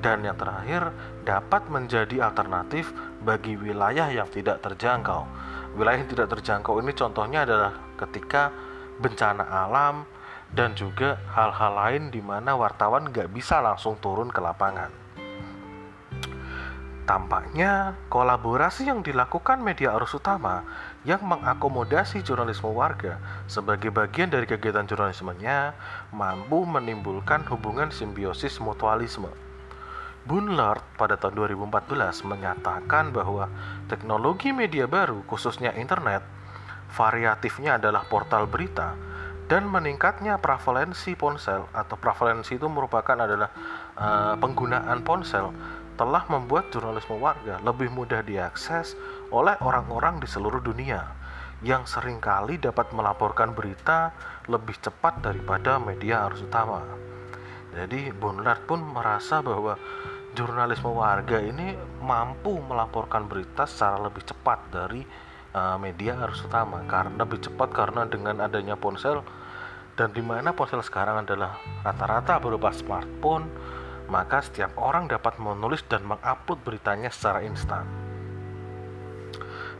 Dan 0.00 0.22
yang 0.22 0.36
terakhir, 0.38 0.92
dapat 1.26 1.66
menjadi 1.66 2.30
alternatif 2.30 2.92
bagi 3.24 3.58
wilayah 3.58 4.06
yang 4.12 4.28
tidak 4.30 4.62
terjangkau. 4.62 5.26
Wilayah 5.74 6.04
yang 6.04 6.10
tidak 6.12 6.28
terjangkau 6.38 6.78
ini 6.78 6.92
contohnya 6.94 7.42
adalah 7.42 7.72
ketika 7.98 8.52
bencana 9.02 9.44
alam 9.44 10.06
dan 10.54 10.72
juga 10.78 11.18
hal-hal 11.34 11.72
lain 11.74 12.02
di 12.14 12.22
mana 12.22 12.54
wartawan 12.54 13.10
nggak 13.10 13.32
bisa 13.34 13.58
langsung 13.58 13.98
turun 13.98 14.30
ke 14.30 14.38
lapangan. 14.38 15.06
Tampaknya 17.06 17.94
kolaborasi 18.10 18.90
yang 18.90 18.98
dilakukan 18.98 19.62
media 19.62 19.94
arus 19.94 20.18
utama 20.18 20.66
yang 21.06 21.22
mengakomodasi 21.22 22.26
jurnalisme 22.26 22.66
warga 22.74 23.22
sebagai 23.46 23.94
bagian 23.94 24.26
dari 24.26 24.42
kegiatan 24.44 24.84
jurnalismenya 24.90 25.72
mampu 26.10 26.66
menimbulkan 26.66 27.46
hubungan 27.46 27.94
simbiosis 27.94 28.58
mutualisme. 28.58 29.30
Bunlard 30.26 30.82
pada 30.98 31.14
tahun 31.14 31.38
2014 31.54 32.26
menyatakan 32.26 33.14
bahwa 33.14 33.46
teknologi 33.86 34.50
media 34.50 34.90
baru 34.90 35.22
khususnya 35.30 35.70
internet 35.78 36.26
variatifnya 36.90 37.78
adalah 37.78 38.02
portal 38.10 38.50
berita 38.50 38.98
dan 39.46 39.70
meningkatnya 39.70 40.42
prevalensi 40.42 41.14
ponsel 41.14 41.70
atau 41.70 41.94
prevalensi 41.94 42.58
itu 42.58 42.66
merupakan 42.66 43.14
adalah 43.14 43.46
uh, 43.94 44.34
penggunaan 44.42 45.06
ponsel 45.06 45.54
telah 45.96 46.28
membuat 46.28 46.68
jurnalisme 46.68 47.16
warga 47.16 47.56
lebih 47.64 47.88
mudah 47.88 48.20
diakses 48.20 48.94
oleh 49.32 49.56
orang-orang 49.64 50.20
di 50.20 50.28
seluruh 50.28 50.60
dunia 50.60 51.02
yang 51.64 51.88
sering 51.88 52.20
kali 52.20 52.60
dapat 52.60 52.92
melaporkan 52.92 53.56
berita 53.56 54.12
lebih 54.46 54.76
cepat 54.76 55.24
daripada 55.24 55.80
media 55.80 56.28
arus 56.28 56.44
utama. 56.44 56.84
Jadi 57.72 58.12
Bonlard 58.12 58.68
pun 58.68 58.84
merasa 58.84 59.40
bahwa 59.40 59.80
jurnalisme 60.36 60.92
warga 60.92 61.40
ini 61.40 61.72
mampu 62.04 62.60
melaporkan 62.60 63.24
berita 63.24 63.64
secara 63.64 63.96
lebih 64.04 64.20
cepat 64.28 64.68
dari 64.68 65.00
uh, 65.56 65.80
media 65.80 66.20
arus 66.28 66.44
utama 66.44 66.84
karena 66.84 67.24
lebih 67.24 67.40
cepat 67.40 67.72
karena 67.72 68.04
dengan 68.04 68.44
adanya 68.44 68.76
ponsel 68.76 69.24
dan 69.96 70.12
di 70.12 70.20
mana 70.20 70.52
ponsel 70.52 70.84
sekarang 70.84 71.24
adalah 71.24 71.56
rata-rata 71.80 72.36
berupa 72.36 72.68
smartphone 72.76 73.48
maka 74.06 74.42
setiap 74.42 74.74
orang 74.78 75.10
dapat 75.10 75.38
menulis 75.38 75.82
dan 75.86 76.06
mengupload 76.06 76.62
beritanya 76.62 77.10
secara 77.10 77.42
instan. 77.42 77.86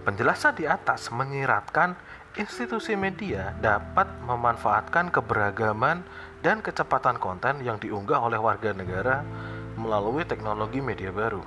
Penjelasan 0.07 0.55
di 0.55 0.71
atas 0.71 1.11
menyiratkan 1.11 1.99
institusi 2.39 2.95
media 2.95 3.59
dapat 3.59 4.07
memanfaatkan 4.23 5.11
keberagaman 5.11 6.07
dan 6.47 6.63
kecepatan 6.63 7.19
konten 7.19 7.59
yang 7.67 7.83
diunggah 7.83 8.23
oleh 8.23 8.39
warga 8.39 8.71
negara 8.71 9.27
melalui 9.75 10.23
teknologi 10.23 10.79
media 10.79 11.11
baru. 11.11 11.43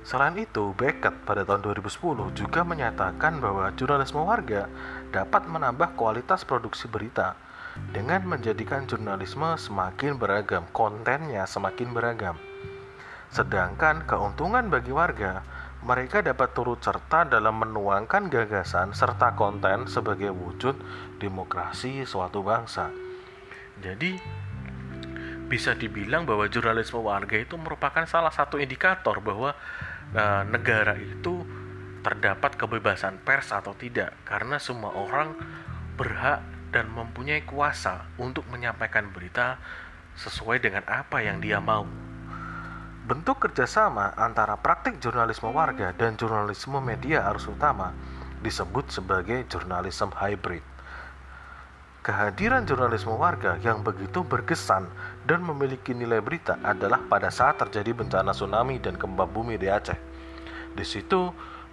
Selain 0.00 0.32
itu, 0.40 0.72
Beckett 0.76 1.24
pada 1.28 1.44
tahun 1.44 1.60
2010 1.76 2.32
juga 2.32 2.60
menyatakan 2.64 3.36
bahwa 3.36 3.68
jurnalisme 3.76 4.20
warga 4.24 4.68
dapat 5.12 5.44
menambah 5.44 5.92
kualitas 5.92 6.44
produksi 6.44 6.88
berita 6.88 7.36
dengan 7.90 8.22
menjadikan 8.26 8.86
jurnalisme 8.86 9.56
semakin 9.58 10.18
beragam, 10.20 10.66
kontennya 10.70 11.46
semakin 11.46 11.90
beragam. 11.90 12.36
Sedangkan 13.30 14.06
keuntungan 14.10 14.66
bagi 14.70 14.90
warga, 14.90 15.46
mereka 15.80 16.20
dapat 16.20 16.52
turut 16.52 16.82
serta 16.82 17.24
dalam 17.24 17.56
menuangkan 17.56 18.28
gagasan 18.28 18.92
serta 18.92 19.32
konten 19.32 19.88
sebagai 19.88 20.34
wujud 20.34 20.76
demokrasi 21.16 22.04
suatu 22.04 22.44
bangsa. 22.44 22.92
Jadi, 23.80 24.20
bisa 25.48 25.74
dibilang 25.74 26.28
bahwa 26.28 26.46
jurnalisme 26.46 27.00
warga 27.00 27.34
itu 27.34 27.56
merupakan 27.58 28.06
salah 28.06 28.30
satu 28.30 28.60
indikator 28.60 29.18
bahwa 29.18 29.56
e, 30.14 30.24
negara 30.46 30.94
itu 30.94 31.42
terdapat 32.06 32.54
kebebasan 32.54 33.18
pers 33.24 33.50
atau 33.50 33.74
tidak, 33.74 34.14
karena 34.28 34.60
semua 34.60 34.94
orang 34.94 35.34
berhak 35.98 36.44
dan 36.70 36.90
mempunyai 36.90 37.42
kuasa 37.46 38.06
untuk 38.18 38.46
menyampaikan 38.50 39.10
berita 39.10 39.58
sesuai 40.18 40.62
dengan 40.62 40.86
apa 40.86 41.22
yang 41.22 41.42
dia 41.42 41.58
mau. 41.58 41.86
Bentuk 43.10 43.42
kerjasama 43.42 44.14
antara 44.14 44.54
praktik 44.54 45.02
jurnalisme 45.02 45.50
warga 45.50 45.90
dan 45.98 46.14
jurnalisme 46.14 46.78
media 46.78 47.26
arus 47.26 47.50
utama 47.50 47.90
disebut 48.38 48.86
sebagai 48.88 49.42
jurnalisme 49.50 50.14
hybrid. 50.14 50.62
Kehadiran 52.00 52.64
jurnalisme 52.64 53.12
warga 53.12 53.60
yang 53.60 53.84
begitu 53.84 54.24
berkesan 54.24 54.88
dan 55.28 55.44
memiliki 55.44 55.92
nilai 55.92 56.24
berita 56.24 56.56
adalah 56.64 57.02
pada 57.04 57.28
saat 57.28 57.60
terjadi 57.60 57.92
bencana 57.92 58.32
tsunami 58.32 58.80
dan 58.80 58.96
gempa 58.96 59.28
bumi 59.28 59.60
di 59.60 59.68
Aceh. 59.68 59.98
Di 60.72 60.84
situ, 60.86 61.28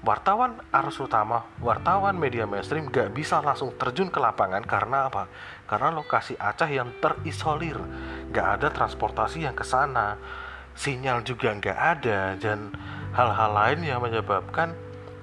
wartawan 0.06 0.62
arus 0.70 1.02
utama, 1.02 1.50
wartawan 1.58 2.14
media 2.14 2.46
mainstream 2.46 2.90
gak 2.94 3.14
bisa 3.18 3.42
langsung 3.42 3.74
terjun 3.74 4.14
ke 4.14 4.22
lapangan 4.22 4.62
karena 4.62 5.10
apa? 5.10 5.26
Karena 5.66 5.90
lokasi 5.90 6.38
Aceh 6.38 6.70
yang 6.70 6.94
terisolir, 7.02 7.78
gak 8.30 8.62
ada 8.62 8.68
transportasi 8.70 9.50
yang 9.50 9.58
ke 9.58 9.66
sana, 9.66 10.18
sinyal 10.78 11.26
juga 11.26 11.58
gak 11.58 11.80
ada 11.98 12.38
dan 12.38 12.70
hal-hal 13.18 13.52
lain 13.52 13.82
yang 13.82 14.00
menyebabkan 14.00 14.78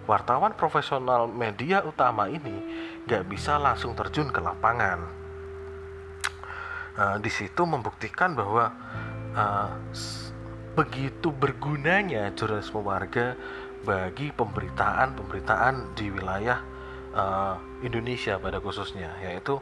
wartawan 0.04 0.52
profesional 0.52 1.31
media 1.31 1.81
utama 1.87 2.26
ini 2.26 2.59
gak 3.07 3.31
bisa 3.31 3.57
langsung 3.57 3.95
terjun 3.95 4.28
ke 4.35 4.43
lapangan. 4.43 5.00
Uh, 6.95 7.19
di 7.19 7.31
situ 7.31 7.66
membuktikan 7.66 8.38
bahwa 8.38 8.71
uh, 9.35 9.71
begitu 10.75 11.31
bergunanya 11.31 12.35
jurnalisme 12.35 12.83
warga 12.83 13.38
bagi 13.85 14.33
pemberitaan-pemberitaan 14.33 15.93
di 15.93 16.09
wilayah 16.09 16.59
uh, 17.14 17.57
Indonesia 17.85 18.41
pada 18.41 18.59
khususnya 18.59 19.12
yaitu 19.23 19.61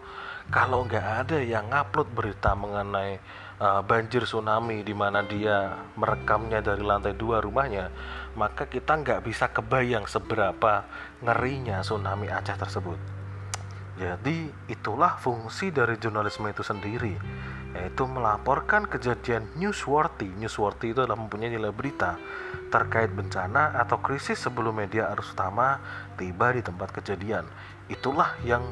kalau 0.49 0.87
nggak 0.87 1.27
ada 1.27 1.39
yang 1.43 1.69
ngupload 1.71 2.09
berita 2.15 2.55
mengenai 2.55 3.19
uh, 3.59 3.83
banjir 3.83 4.25
tsunami 4.25 4.87
di 4.87 4.95
mana 4.95 5.23
dia 5.27 5.75
merekamnya 5.99 6.63
dari 6.65 6.83
lantai 6.83 7.15
dua 7.19 7.43
rumahnya 7.43 7.91
maka 8.39 8.67
kita 8.67 9.03
nggak 9.03 9.21
bisa 9.27 9.53
kebayang 9.53 10.09
seberapa 10.09 10.89
ngerinya 11.21 11.85
tsunami 11.85 12.33
Aceh 12.33 12.57
tersebut. 12.57 12.97
Jadi 13.93 14.49
itulah 14.73 15.21
fungsi 15.21 15.69
dari 15.69 16.01
jurnalisme 16.01 16.49
itu 16.49 16.65
sendiri 16.65 17.13
yaitu 17.73 18.05
melaporkan 18.05 18.85
kejadian 18.85 19.49
newsworthy. 19.57 20.29
Newsworthy 20.37 20.93
itu 20.93 21.01
adalah 21.05 21.17
mempunyai 21.17 21.53
nilai 21.53 21.73
berita 21.73 22.21
terkait 22.69 23.13
bencana 23.13 23.77
atau 23.81 24.01
krisis 24.01 24.41
sebelum 24.41 24.77
media 24.77 25.13
arus 25.13 25.33
utama 25.33 25.81
tiba 26.21 26.53
di 26.53 26.61
tempat 26.61 26.93
kejadian. 26.93 27.49
Itulah 27.89 28.37
yang 28.45 28.65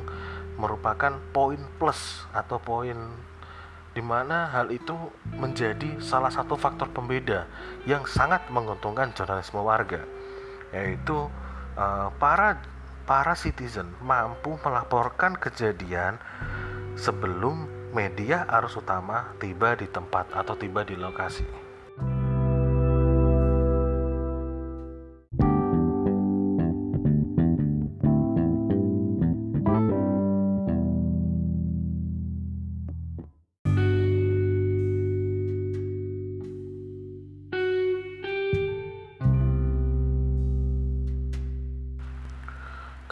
merupakan 0.61 1.16
poin 1.33 1.61
plus 1.80 2.28
atau 2.37 2.61
poin 2.61 2.97
di 3.90 4.02
mana 4.04 4.47
hal 4.54 4.71
itu 4.71 4.95
menjadi 5.35 5.99
salah 5.99 6.30
satu 6.30 6.54
faktor 6.54 6.92
pembeda 6.95 7.50
yang 7.88 8.07
sangat 8.07 8.47
menguntungkan 8.52 9.11
jurnalisme 9.16 9.59
warga 9.66 10.07
yaitu 10.71 11.26
uh, 11.75 12.09
para 12.23 12.62
para 13.02 13.35
citizen 13.35 13.90
mampu 13.99 14.54
melaporkan 14.62 15.35
kejadian 15.35 16.23
sebelum 16.95 17.66
media 17.90 18.47
arus 18.47 18.78
utama 18.78 19.35
tiba 19.42 19.75
di 19.75 19.90
tempat 19.90 20.30
atau 20.30 20.54
tiba 20.54 20.87
di 20.87 20.94
lokasi. 20.94 21.59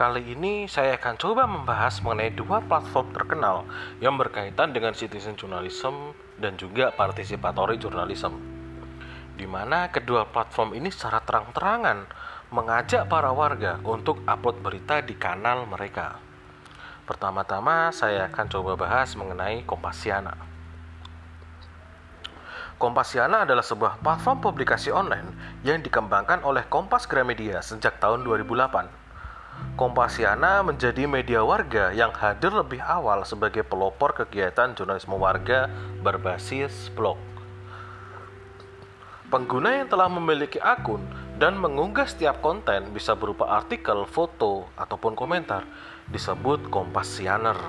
Kali 0.09 0.25
ini 0.25 0.65
saya 0.65 0.97
akan 0.97 1.21
coba 1.21 1.45
membahas 1.45 2.01
mengenai 2.01 2.33
dua 2.33 2.65
platform 2.65 3.13
terkenal 3.13 3.69
yang 4.01 4.17
berkaitan 4.17 4.73
dengan 4.73 4.97
citizen 4.97 5.37
journalism 5.37 6.17
dan 6.41 6.57
juga 6.57 6.89
participatory 6.97 7.77
journalism. 7.77 8.41
Di 9.37 9.45
mana 9.45 9.93
kedua 9.93 10.25
platform 10.25 10.73
ini 10.81 10.89
secara 10.89 11.21
terang-terangan 11.21 12.09
mengajak 12.49 13.05
para 13.05 13.37
warga 13.37 13.85
untuk 13.85 14.25
upload 14.25 14.65
berita 14.65 15.05
di 15.05 15.13
kanal 15.13 15.69
mereka. 15.69 16.17
Pertama-tama 17.05 17.93
saya 17.93 18.33
akan 18.33 18.49
coba 18.49 18.81
bahas 18.81 19.13
mengenai 19.13 19.61
Kompasiana. 19.69 20.33
Kompasiana 22.81 23.45
adalah 23.45 23.61
sebuah 23.61 24.01
platform 24.01 24.41
publikasi 24.41 24.89
online 24.89 25.61
yang 25.69 25.85
dikembangkan 25.85 26.41
oleh 26.49 26.65
Kompas 26.65 27.05
Gramedia 27.05 27.61
sejak 27.61 28.01
tahun 28.01 28.25
2008 28.25 28.98
Kompasiana 29.79 30.67
menjadi 30.67 31.07
media 31.07 31.39
warga 31.47 31.95
yang 31.95 32.11
hadir 32.11 32.51
lebih 32.51 32.83
awal 32.83 33.23
sebagai 33.23 33.63
pelopor 33.63 34.11
kegiatan 34.11 34.75
jurnalisme 34.75 35.15
warga 35.15 35.71
berbasis 36.03 36.91
blog. 36.99 37.15
Pengguna 39.31 39.79
yang 39.79 39.87
telah 39.87 40.11
memiliki 40.11 40.59
akun 40.59 40.99
dan 41.39 41.55
mengunggah 41.55 42.11
setiap 42.11 42.43
konten 42.43 42.91
bisa 42.91 43.15
berupa 43.15 43.47
artikel, 43.55 44.03
foto, 44.03 44.67
ataupun 44.75 45.15
komentar 45.15 45.63
disebut 46.11 46.67
Kompasianer. 46.75 47.61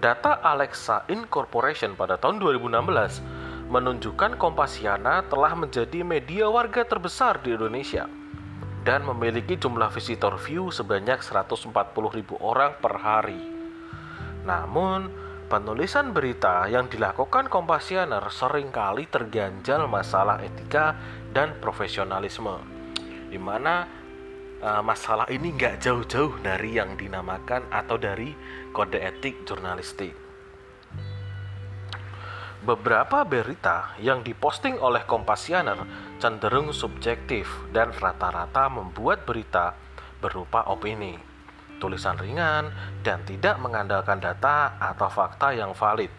Data 0.00 0.40
Alexa 0.40 1.04
Incorporation 1.12 1.98
pada 1.98 2.16
tahun 2.16 2.40
2016 2.40 3.68
menunjukkan 3.68 4.40
Kompasiana 4.40 5.20
telah 5.28 5.52
menjadi 5.52 6.00
media 6.00 6.48
warga 6.48 6.80
terbesar 6.80 7.44
di 7.44 7.52
Indonesia 7.52 8.08
dan 8.86 9.02
memiliki 9.06 9.58
jumlah 9.58 9.90
visitor 9.90 10.38
view 10.38 10.70
sebanyak 10.70 11.20
140.000 11.20 11.72
orang 12.38 12.78
per 12.78 12.94
hari. 12.98 13.42
Namun, 14.46 15.10
penulisan 15.48 16.12
berita 16.12 16.68
yang 16.68 16.86
dilakukan 16.88 17.48
Kompasianer 17.52 18.22
sering 18.32 18.72
kali 18.72 19.08
terganjal 19.08 19.88
masalah 19.88 20.40
etika 20.40 20.96
dan 21.32 21.56
profesionalisme, 21.60 22.60
di 23.28 23.36
mana 23.36 23.88
uh, 24.62 24.82
masalah 24.84 25.26
ini 25.28 25.52
nggak 25.52 25.82
jauh-jauh 25.82 26.40
dari 26.40 26.78
yang 26.78 26.94
dinamakan 26.96 27.68
atau 27.68 27.96
dari 28.00 28.32
kode 28.72 29.00
etik 29.00 29.44
jurnalistik. 29.44 30.14
Beberapa 32.58 33.22
berita 33.22 33.94
yang 34.02 34.26
diposting 34.26 34.82
oleh 34.82 35.06
Kompasianer 35.06 36.07
cenderung 36.18 36.74
subjektif 36.74 37.46
dan 37.70 37.94
rata-rata 37.94 38.66
membuat 38.66 39.22
berita 39.22 39.78
berupa 40.18 40.66
opini, 40.66 41.14
tulisan 41.78 42.18
ringan, 42.18 42.74
dan 43.06 43.22
tidak 43.22 43.62
mengandalkan 43.62 44.18
data 44.18 44.74
atau 44.82 45.06
fakta 45.06 45.54
yang 45.54 45.70
valid. 45.78 46.10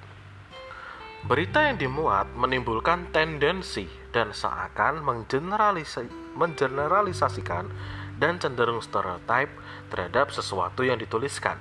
Berita 1.27 1.67
yang 1.67 1.75
dimuat 1.75 2.31
menimbulkan 2.31 3.11
tendensi 3.11 3.91
dan 4.15 4.31
seakan 4.31 5.03
mengeneralisasikan 6.39 7.67
dan 8.15 8.39
cenderung 8.39 8.79
stereotip 8.79 9.51
terhadap 9.91 10.31
sesuatu 10.31 10.87
yang 10.87 10.95
dituliskan. 10.95 11.59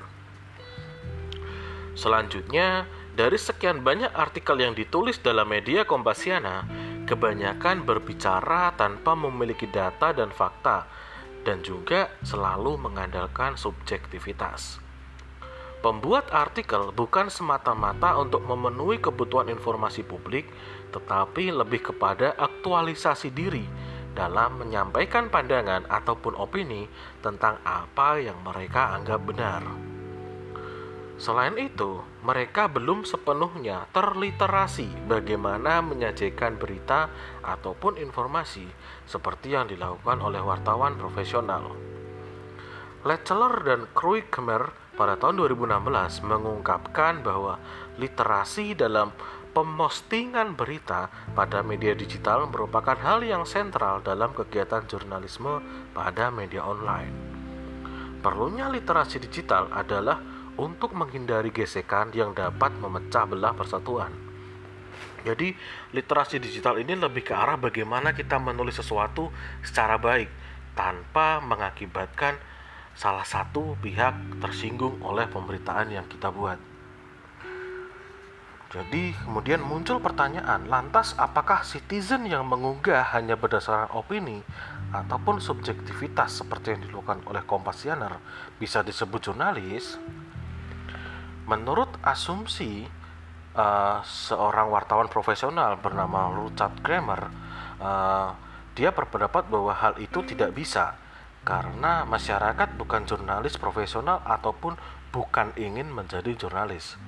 Selanjutnya, 1.98 2.86
dari 3.18 3.34
sekian 3.34 3.82
banyak 3.82 4.14
artikel 4.14 4.62
yang 4.62 4.78
ditulis 4.78 5.18
dalam 5.18 5.50
media 5.50 5.82
Kompasiana, 5.82 6.62
kebanyakan 7.08 7.88
berbicara 7.88 8.76
tanpa 8.76 9.16
memiliki 9.16 9.64
data 9.64 10.12
dan 10.12 10.28
fakta, 10.28 10.84
dan 11.48 11.64
juga 11.64 12.12
selalu 12.20 12.76
mengandalkan 12.76 13.56
subjektivitas. 13.56 14.84
Pembuat 15.80 16.28
artikel 16.34 16.92
bukan 16.92 17.32
semata-mata 17.32 18.18
untuk 18.20 18.44
memenuhi 18.44 19.00
kebutuhan 19.00 19.48
informasi 19.48 20.04
publik, 20.04 20.44
tetapi 20.92 21.48
lebih 21.54 21.94
kepada 21.94 22.36
aktualisasi 22.36 23.32
diri 23.32 23.64
dalam 24.12 24.58
menyampaikan 24.58 25.30
pandangan 25.30 25.86
ataupun 25.86 26.34
opini 26.34 26.90
tentang 27.22 27.62
apa 27.62 28.18
yang 28.18 28.36
mereka 28.42 28.98
anggap 28.98 29.22
benar. 29.22 29.62
Selain 31.18 31.58
itu, 31.58 31.98
mereka 32.22 32.70
belum 32.70 33.02
sepenuhnya 33.02 33.90
terliterasi 33.90 34.86
bagaimana 35.10 35.82
menyajikan 35.82 36.54
berita 36.54 37.10
ataupun 37.42 37.98
informasi 37.98 38.62
seperti 39.02 39.58
yang 39.58 39.66
dilakukan 39.66 40.22
oleh 40.22 40.38
wartawan 40.38 40.94
profesional. 40.94 41.74
Letzeler 43.02 43.66
dan 43.66 43.90
Kruikmer 43.98 44.70
pada 44.94 45.18
tahun 45.18 45.42
2016 45.42 46.22
mengungkapkan 46.22 47.26
bahwa 47.26 47.58
literasi 47.98 48.78
dalam 48.78 49.10
pemostingan 49.50 50.54
berita 50.54 51.10
pada 51.34 51.66
media 51.66 51.98
digital 51.98 52.46
merupakan 52.46 52.94
hal 52.94 53.26
yang 53.26 53.42
sentral 53.42 53.98
dalam 54.06 54.30
kegiatan 54.38 54.86
jurnalisme 54.86 55.58
pada 55.90 56.30
media 56.30 56.62
online. 56.62 57.10
Perlunya 58.22 58.70
literasi 58.70 59.18
digital 59.18 59.70
adalah 59.74 60.37
untuk 60.58 60.92
menghindari 60.92 61.54
gesekan 61.54 62.10
yang 62.10 62.34
dapat 62.34 62.74
memecah 62.82 63.24
belah 63.24 63.54
persatuan. 63.54 64.10
Jadi, 65.22 65.54
literasi 65.94 66.42
digital 66.42 66.78
ini 66.82 66.98
lebih 66.98 67.26
ke 67.26 67.34
arah 67.34 67.58
bagaimana 67.58 68.14
kita 68.14 68.38
menulis 68.42 68.78
sesuatu 68.78 69.30
secara 69.62 69.98
baik 69.98 70.30
tanpa 70.74 71.42
mengakibatkan 71.42 72.38
salah 72.98 73.26
satu 73.26 73.78
pihak 73.78 74.42
tersinggung 74.42 74.98
oleh 75.02 75.30
pemberitaan 75.30 75.94
yang 75.94 76.06
kita 76.10 76.34
buat. 76.34 76.58
Jadi, 78.68 79.16
kemudian 79.24 79.64
muncul 79.64 79.96
pertanyaan, 79.96 80.68
lantas 80.68 81.16
apakah 81.16 81.64
citizen 81.64 82.28
yang 82.28 82.44
mengunggah 82.44 83.00
hanya 83.16 83.32
berdasarkan 83.32 83.96
opini 83.96 84.44
ataupun 84.92 85.40
subjektivitas 85.40 86.44
seperti 86.44 86.76
yang 86.76 86.84
dilakukan 86.84 87.24
oleh 87.24 87.40
Kompasianer 87.48 88.20
bisa 88.60 88.84
disebut 88.84 89.32
jurnalis? 89.32 89.96
Menurut 91.48 91.88
asumsi 92.04 92.84
uh, 93.56 94.04
seorang 94.04 94.68
wartawan 94.68 95.08
profesional 95.08 95.80
bernama 95.80 96.28
Richard 96.44 96.76
Kramer, 96.84 97.32
uh, 97.80 98.36
dia 98.76 98.92
berpendapat 98.92 99.48
bahwa 99.48 99.72
hal 99.72 99.96
itu 99.96 100.20
tidak 100.28 100.52
bisa 100.52 101.00
karena 101.48 102.04
masyarakat 102.04 102.76
bukan 102.76 103.08
jurnalis 103.08 103.56
profesional 103.56 104.20
ataupun 104.28 104.76
bukan 105.08 105.56
ingin 105.56 105.88
menjadi 105.88 106.36
jurnalis. 106.36 107.00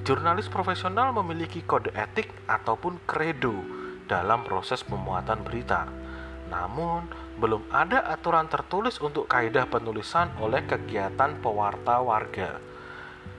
Jurnalis 0.00 0.48
profesional 0.48 1.12
memiliki 1.12 1.60
kode 1.60 1.92
etik 1.92 2.32
ataupun 2.48 3.04
kredo 3.04 3.52
dalam 4.08 4.48
proses 4.48 4.80
pemuatan 4.80 5.44
berita. 5.44 5.84
Namun, 6.48 7.04
belum 7.36 7.68
ada 7.68 8.08
aturan 8.08 8.48
tertulis 8.48 8.96
untuk 9.04 9.28
kaidah 9.28 9.68
penulisan 9.68 10.32
oleh 10.40 10.64
kegiatan 10.64 11.36
pewarta 11.44 12.00
warga 12.00 12.67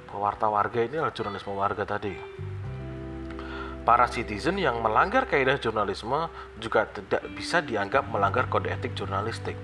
pewarta 0.09 0.49
warga 0.49 0.81
ini 0.81 0.97
adalah 0.97 1.13
jurnalisme 1.13 1.53
warga 1.53 1.85
tadi. 1.85 2.17
Para 3.85 4.05
citizen 4.09 4.57
yang 4.59 4.81
melanggar 4.81 5.29
kaidah 5.29 5.57
jurnalisme 5.57 6.29
juga 6.59 6.89
tidak 6.89 7.23
bisa 7.33 7.61
dianggap 7.61 8.05
melanggar 8.09 8.49
kode 8.49 8.69
etik 8.69 8.97
jurnalistik. 8.97 9.55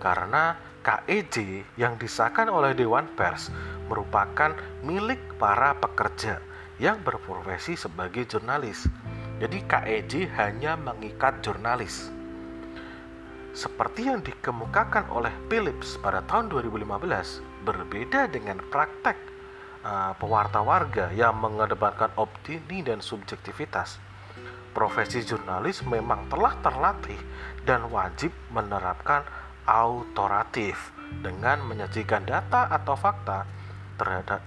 Karena 0.00 0.56
KEJ 0.84 1.64
yang 1.80 1.96
disahkan 1.96 2.48
oleh 2.52 2.76
Dewan 2.76 3.08
Pers 3.16 3.48
merupakan 3.88 4.52
milik 4.84 5.18
para 5.40 5.72
pekerja 5.78 6.42
yang 6.76 7.00
berprofesi 7.00 7.78
sebagai 7.78 8.28
jurnalis. 8.28 8.84
Jadi 9.40 9.64
KEJ 9.64 10.12
hanya 10.36 10.76
mengikat 10.76 11.40
jurnalis. 11.40 12.12
Seperti 13.56 14.12
yang 14.12 14.20
dikemukakan 14.20 15.08
oleh 15.08 15.32
Philips 15.48 15.96
pada 16.04 16.20
tahun 16.28 16.52
2015, 16.52 17.40
berbeda 17.64 18.28
dengan 18.28 18.60
praktek 18.68 19.16
pewarta 20.18 20.60
warga 20.62 21.12
yang 21.14 21.38
mengedepankan 21.38 22.14
opini 22.18 22.82
dan 22.82 22.98
subjektivitas. 22.98 24.02
Profesi 24.76 25.24
jurnalis 25.24 25.80
memang 25.88 26.28
telah 26.28 26.52
terlatih 26.60 27.16
dan 27.64 27.88
wajib 27.88 28.28
menerapkan 28.52 29.24
autoratif 29.64 30.92
dengan 31.24 31.64
menyajikan 31.64 32.28
data 32.28 32.68
atau 32.68 32.92
fakta 32.92 33.48
terhadap, 33.96 34.44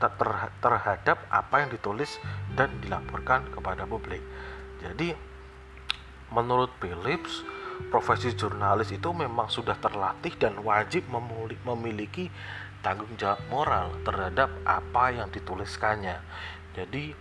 terhadap 0.62 1.18
apa 1.34 1.56
yang 1.66 1.70
ditulis 1.74 2.22
dan 2.54 2.70
dilaporkan 2.80 3.50
kepada 3.50 3.90
publik. 3.90 4.22
Jadi, 4.80 5.18
menurut 6.30 6.70
Philips, 6.78 7.42
profesi 7.90 8.36
jurnalis 8.38 8.94
itu 8.94 9.10
memang 9.10 9.50
sudah 9.50 9.76
terlatih 9.82 10.36
dan 10.38 10.62
wajib 10.62 11.10
memiliki 11.66 12.30
tanggung 12.80 13.12
jawab 13.20 13.40
moral 13.52 13.88
terhadap 14.08 14.50
apa 14.64 15.04
yang 15.12 15.28
dituliskannya. 15.30 16.20
Jadi, 16.74 17.12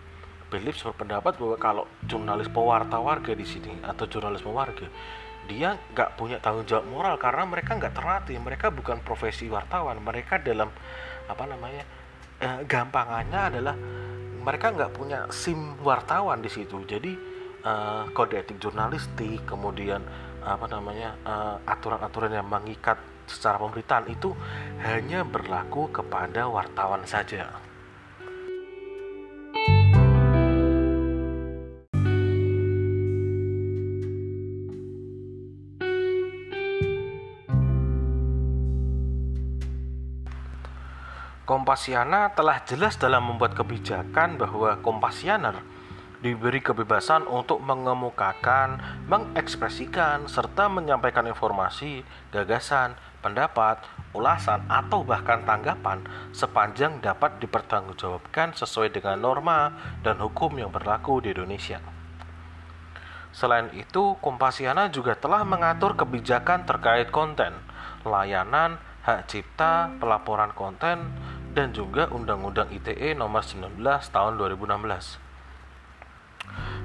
Philips 0.48 0.80
berpendapat 0.80 1.36
bahwa 1.36 1.56
kalau 1.60 1.84
jurnalis 2.08 2.48
pewarta 2.48 2.96
warga 2.96 3.36
di 3.36 3.44
sini 3.44 3.84
atau 3.84 4.08
jurnalis 4.08 4.40
pewarga 4.40 4.88
dia 5.48 5.80
nggak 5.96 6.20
punya 6.20 6.36
tanggung 6.44 6.68
jawab 6.68 6.84
moral 6.92 7.16
karena 7.16 7.48
mereka 7.48 7.74
nggak 7.80 7.96
terlatih. 7.96 8.36
Mereka 8.36 8.68
bukan 8.68 9.00
profesi 9.00 9.48
wartawan. 9.48 9.96
Mereka 10.04 10.44
dalam 10.44 10.68
apa 11.24 11.44
namanya 11.48 11.82
eh, 12.38 12.60
gampangannya 12.68 13.40
adalah 13.40 13.74
mereka 14.44 14.76
nggak 14.76 14.92
punya 14.92 15.24
sim 15.32 15.80
wartawan 15.80 16.44
di 16.44 16.52
situ. 16.52 16.84
Jadi 16.84 17.12
eh, 17.64 18.02
kode 18.12 18.36
etik 18.36 18.60
jurnalistik 18.60 19.48
kemudian 19.48 20.04
apa 20.44 20.68
namanya 20.68 21.16
eh, 21.24 21.56
aturan-aturan 21.64 22.36
yang 22.36 22.46
mengikat 22.46 23.00
secara 23.28 23.60
pemberitaan 23.60 24.08
itu 24.10 24.32
hanya 24.82 25.22
berlaku 25.22 25.92
kepada 25.92 26.48
wartawan 26.48 27.04
saja. 27.04 27.68
Kompasiana 41.48 42.36
telah 42.36 42.60
jelas 42.68 43.00
dalam 43.00 43.24
membuat 43.24 43.56
kebijakan 43.56 44.36
bahwa 44.36 44.76
Kompasianer 44.84 45.56
diberi 46.18 46.58
kebebasan 46.58 47.24
untuk 47.30 47.62
mengemukakan, 47.62 48.76
mengekspresikan, 49.06 50.26
serta 50.26 50.66
menyampaikan 50.68 51.24
informasi, 51.24 52.02
gagasan, 52.34 52.98
pendapat, 53.20 53.82
ulasan, 54.14 54.64
atau 54.70 55.02
bahkan 55.02 55.42
tanggapan 55.42 56.02
sepanjang 56.30 57.02
dapat 57.02 57.38
dipertanggungjawabkan 57.42 58.54
sesuai 58.54 58.94
dengan 58.94 59.18
norma 59.18 59.74
dan 60.02 60.18
hukum 60.22 60.54
yang 60.58 60.70
berlaku 60.70 61.22
di 61.22 61.34
Indonesia. 61.34 61.82
Selain 63.34 63.70
itu, 63.76 64.16
Kompasiana 64.18 64.90
juga 64.90 65.14
telah 65.14 65.44
mengatur 65.44 65.94
kebijakan 65.94 66.64
terkait 66.64 67.12
konten, 67.12 67.54
layanan, 68.02 68.80
hak 69.04 69.30
cipta, 69.30 69.94
pelaporan 70.00 70.50
konten, 70.56 71.12
dan 71.52 71.70
juga 71.70 72.10
Undang-Undang 72.10 72.72
ITE 72.74 73.14
nomor 73.14 73.44
19 73.44 73.78
tahun 73.84 74.32
2016. 74.40 75.27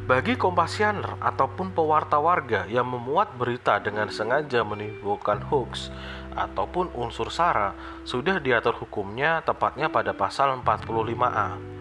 Bagi 0.04 0.36
kompasianer 0.36 1.16
ataupun 1.24 1.72
pewarta 1.72 2.20
warga 2.20 2.68
yang 2.68 2.92
memuat 2.92 3.40
berita 3.40 3.80
dengan 3.80 4.12
sengaja 4.12 4.60
menimbulkan 4.68 5.40
hoax 5.48 5.88
ataupun 6.36 6.92
unsur 6.92 7.32
sara 7.32 7.72
sudah 8.04 8.44
diatur 8.44 8.76
hukumnya 8.76 9.40
tepatnya 9.48 9.88
pada 9.88 10.12
pasal 10.12 10.60
45A. 10.60 11.74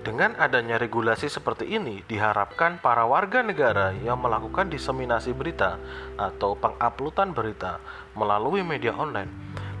Dengan 0.00 0.32
adanya 0.40 0.80
regulasi 0.80 1.28
seperti 1.28 1.76
ini, 1.76 2.00
diharapkan 2.08 2.80
para 2.80 3.04
warga 3.04 3.44
negara 3.44 3.92
yang 4.00 4.16
melakukan 4.16 4.72
diseminasi 4.72 5.36
berita 5.36 5.76
atau 6.16 6.56
penguploadan 6.56 7.36
berita 7.36 7.84
melalui 8.16 8.64
media 8.64 8.96
online 8.96 9.28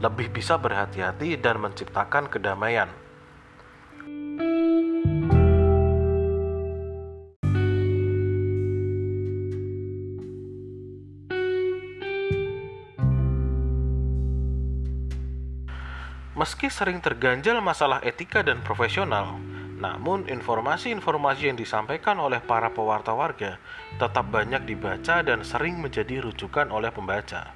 lebih 0.04 0.28
bisa 0.28 0.60
berhati-hati 0.60 1.40
dan 1.40 1.56
menciptakan 1.64 2.28
kedamaian. 2.28 2.92
Sering 16.70 17.02
terganjal 17.02 17.58
masalah 17.58 17.98
etika 18.06 18.46
dan 18.46 18.62
profesional, 18.62 19.42
namun 19.82 20.30
informasi-informasi 20.30 21.50
yang 21.50 21.58
disampaikan 21.58 22.14
oleh 22.22 22.38
para 22.38 22.70
pewarta 22.70 23.10
warga 23.10 23.58
tetap 23.98 24.30
banyak 24.30 24.64
dibaca 24.70 25.20
dan 25.26 25.42
sering 25.42 25.82
menjadi 25.82 26.22
rujukan 26.22 26.70
oleh 26.70 26.94
pembaca. 26.94 27.52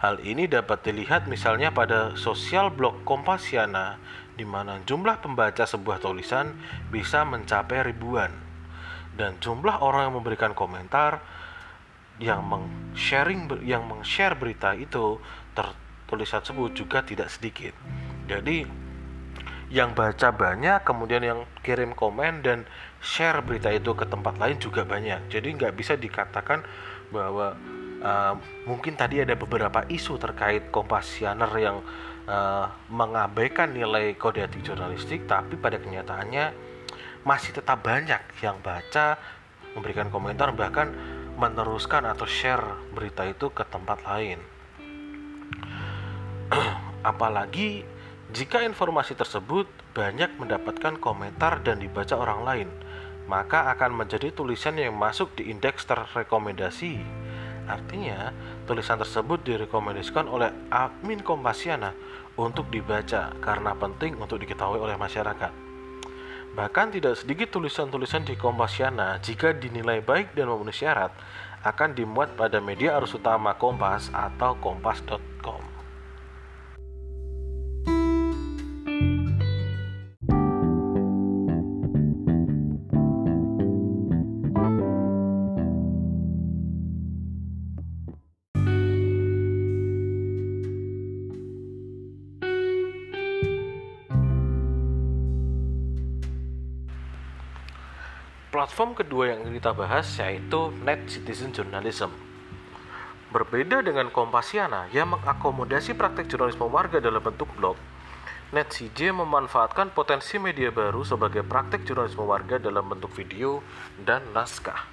Hal 0.00 0.24
ini 0.24 0.48
dapat 0.48 0.88
dilihat 0.88 1.28
misalnya 1.28 1.68
pada 1.68 2.16
sosial 2.16 2.72
blog 2.72 3.04
Kompasiana, 3.04 4.00
di 4.38 4.48
mana 4.48 4.80
jumlah 4.88 5.20
pembaca 5.20 5.68
sebuah 5.68 6.00
tulisan 6.00 6.56
bisa 6.88 7.28
mencapai 7.28 7.92
ribuan, 7.92 8.32
dan 9.20 9.36
jumlah 9.36 9.84
orang 9.84 10.08
yang 10.08 10.16
memberikan 10.16 10.56
komentar 10.56 11.20
yang 12.18 12.40
meng-sharing 12.46 13.46
yang 13.62 13.86
meng-share 13.86 14.34
berita 14.34 14.74
itu 14.74 15.22
tertulis 16.08 16.32
tersebut 16.32 16.72
juga 16.72 17.04
tidak 17.04 17.28
sedikit. 17.28 17.76
Jadi 18.24 18.64
yang 19.68 19.92
baca 19.92 20.32
banyak, 20.32 20.80
kemudian 20.80 21.20
yang 21.20 21.44
kirim 21.60 21.92
komen 21.92 22.40
dan 22.40 22.64
share 23.04 23.44
berita 23.44 23.68
itu 23.68 23.92
ke 23.92 24.08
tempat 24.08 24.40
lain 24.40 24.56
juga 24.56 24.88
banyak. 24.88 25.28
Jadi 25.28 25.52
nggak 25.52 25.76
bisa 25.76 26.00
dikatakan 26.00 26.64
bahwa 27.12 27.52
uh, 28.00 28.40
mungkin 28.64 28.96
tadi 28.96 29.20
ada 29.20 29.36
beberapa 29.36 29.84
isu 29.84 30.16
terkait 30.16 30.72
kompasianer 30.72 31.52
yang 31.60 31.84
uh, 32.24 32.72
mengabaikan 32.88 33.76
nilai 33.76 34.16
kode 34.16 34.48
etik 34.48 34.64
jurnalistik 34.64 35.28
tapi 35.28 35.60
pada 35.60 35.76
kenyataannya 35.76 36.56
masih 37.28 37.52
tetap 37.52 37.84
banyak 37.84 38.20
yang 38.40 38.56
baca 38.64 39.20
memberikan 39.76 40.08
komentar 40.08 40.52
bahkan 40.56 40.92
meneruskan 41.36 42.08
atau 42.08 42.24
share 42.24 42.64
berita 42.96 43.28
itu 43.28 43.52
ke 43.52 43.64
tempat 43.68 44.00
lain 44.04 44.40
apalagi 47.10 47.84
jika 48.32 48.60
informasi 48.64 49.16
tersebut 49.16 49.68
banyak 49.96 50.36
mendapatkan 50.36 51.00
komentar 51.00 51.64
dan 51.64 51.80
dibaca 51.80 52.14
orang 52.16 52.40
lain 52.44 52.68
maka 53.28 53.68
akan 53.76 54.04
menjadi 54.04 54.32
tulisan 54.32 54.80
yang 54.80 54.96
masuk 54.96 55.32
di 55.36 55.52
indeks 55.52 55.84
terrekomendasi 55.84 57.18
Artinya, 57.68 58.32
tulisan 58.64 58.96
tersebut 58.96 59.44
direkomendasikan 59.44 60.24
oleh 60.24 60.48
admin 60.72 61.20
Kompasiana 61.20 61.92
untuk 62.40 62.72
dibaca 62.72 63.36
karena 63.44 63.76
penting 63.76 64.16
untuk 64.16 64.40
diketahui 64.40 64.80
oleh 64.80 64.96
masyarakat. 64.96 65.52
Bahkan 66.56 66.86
tidak 66.96 67.20
sedikit 67.20 67.52
tulisan-tulisan 67.52 68.24
di 68.24 68.40
Kompasiana 68.40 69.20
jika 69.20 69.52
dinilai 69.52 70.00
baik 70.00 70.32
dan 70.32 70.48
memenuhi 70.48 70.80
syarat 70.80 71.12
akan 71.60 71.92
dimuat 71.92 72.32
pada 72.40 72.56
media 72.64 72.96
arus 72.96 73.12
utama 73.12 73.52
Kompas 73.60 74.08
atau 74.16 74.56
kompas.com. 74.56 75.67
Platform 98.78 98.94
kedua 98.94 99.34
yang 99.34 99.42
kita 99.50 99.74
bahas 99.74 100.06
yaitu 100.22 100.70
Net 100.86 101.02
Citizen 101.10 101.50
Journalism. 101.50 102.14
Berbeda 103.34 103.82
dengan 103.82 104.06
Kompasiana 104.06 104.86
yang 104.94 105.18
mengakomodasi 105.18 105.98
praktek 105.98 106.30
jurnalisme 106.30 106.62
warga 106.70 107.02
dalam 107.02 107.18
bentuk 107.18 107.50
blog, 107.58 107.74
NetCJ 108.54 109.10
memanfaatkan 109.18 109.90
potensi 109.90 110.38
media 110.38 110.70
baru 110.70 111.02
sebagai 111.02 111.42
praktek 111.42 111.90
jurnalisme 111.90 112.22
warga 112.22 112.62
dalam 112.62 112.86
bentuk 112.86 113.10
video 113.18 113.66
dan 113.98 114.22
naskah. 114.30 114.86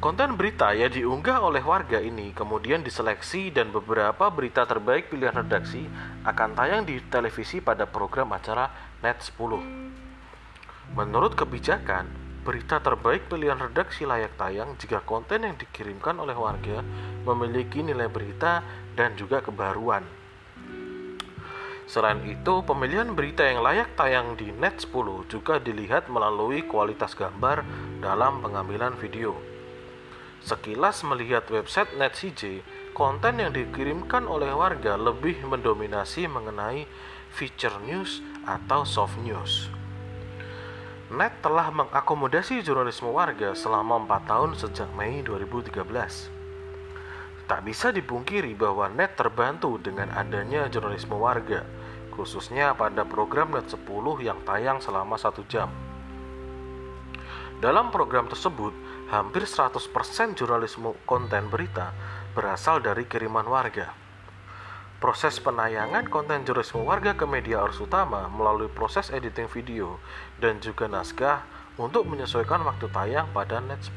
Konten 0.00 0.32
berita 0.40 0.72
yang 0.72 0.88
diunggah 0.88 1.44
oleh 1.44 1.60
warga 1.60 2.00
ini 2.00 2.32
kemudian 2.32 2.80
diseleksi 2.80 3.52
dan 3.52 3.68
beberapa 3.68 4.32
berita 4.32 4.64
terbaik 4.64 5.12
pilihan 5.12 5.44
redaksi 5.44 5.84
akan 6.24 6.56
tayang 6.56 6.88
di 6.88 7.04
televisi 7.12 7.60
pada 7.60 7.84
program 7.84 8.32
acara 8.32 8.96
Net 9.04 9.20
10. 9.20 10.07
Menurut 10.96 11.36
kebijakan, 11.36 12.08
berita 12.48 12.80
terbaik 12.80 13.28
pilihan 13.28 13.60
redaksi 13.60 14.08
layak 14.08 14.40
tayang 14.40 14.72
jika 14.80 15.04
konten 15.04 15.44
yang 15.44 15.56
dikirimkan 15.60 16.16
oleh 16.16 16.32
warga 16.32 16.80
memiliki 17.28 17.84
nilai 17.84 18.08
berita 18.08 18.64
dan 18.96 19.12
juga 19.20 19.44
kebaruan. 19.44 20.06
Selain 21.88 22.20
itu, 22.28 22.64
pemilihan 22.68 23.16
berita 23.16 23.44
yang 23.44 23.64
layak 23.64 23.96
tayang 23.96 24.36
di 24.36 24.52
Net 24.52 24.84
10 24.84 25.24
juga 25.28 25.56
dilihat 25.56 26.12
melalui 26.12 26.60
kualitas 26.64 27.16
gambar 27.16 27.64
dalam 28.04 28.44
pengambilan 28.44 28.92
video. 29.00 29.32
Sekilas 30.44 31.00
melihat 31.04 31.48
website 31.48 31.92
NetCJ, 31.96 32.60
konten 32.92 33.40
yang 33.40 33.56
dikirimkan 33.56 34.28
oleh 34.28 34.52
warga 34.52 35.00
lebih 35.00 35.40
mendominasi 35.48 36.28
mengenai 36.28 36.84
feature 37.32 37.76
news 37.84 38.20
atau 38.44 38.84
soft 38.84 39.16
news. 39.24 39.77
Net 41.08 41.40
telah 41.40 41.72
mengakomodasi 41.72 42.60
jurnalisme 42.60 43.08
warga 43.08 43.56
selama 43.56 43.96
4 44.04 44.28
tahun 44.28 44.50
sejak 44.60 44.92
Mei 44.92 45.24
2013. 45.24 45.72
Tak 47.48 47.64
bisa 47.64 47.88
dipungkiri 47.88 48.52
bahwa 48.52 48.92
Net 48.92 49.16
terbantu 49.16 49.80
dengan 49.80 50.12
adanya 50.12 50.68
jurnalisme 50.68 51.16
warga, 51.16 51.64
khususnya 52.12 52.76
pada 52.76 53.08
program 53.08 53.56
Net 53.56 53.72
10 53.72 53.88
yang 54.20 54.36
tayang 54.44 54.84
selama 54.84 55.16
satu 55.16 55.48
jam. 55.48 55.72
Dalam 57.56 57.88
program 57.88 58.28
tersebut, 58.28 58.76
hampir 59.08 59.48
100% 59.48 59.80
jurnalisme 60.36 60.92
konten 61.08 61.48
berita 61.48 61.96
berasal 62.36 62.84
dari 62.84 63.08
kiriman 63.08 63.48
warga. 63.48 64.07
Proses 64.98 65.38
penayangan 65.38 66.10
konten 66.10 66.42
jurnalisme 66.42 66.82
warga 66.82 67.14
ke 67.14 67.22
media 67.22 67.62
arus 67.62 67.78
utama 67.78 68.26
melalui 68.34 68.66
proses 68.66 69.14
editing 69.14 69.46
video 69.46 70.02
dan 70.42 70.58
juga 70.58 70.90
naskah 70.90 71.46
untuk 71.78 72.02
menyesuaikan 72.10 72.66
waktu 72.66 72.90
tayang 72.90 73.30
pada 73.30 73.62
net 73.62 73.78
10. 73.78 73.94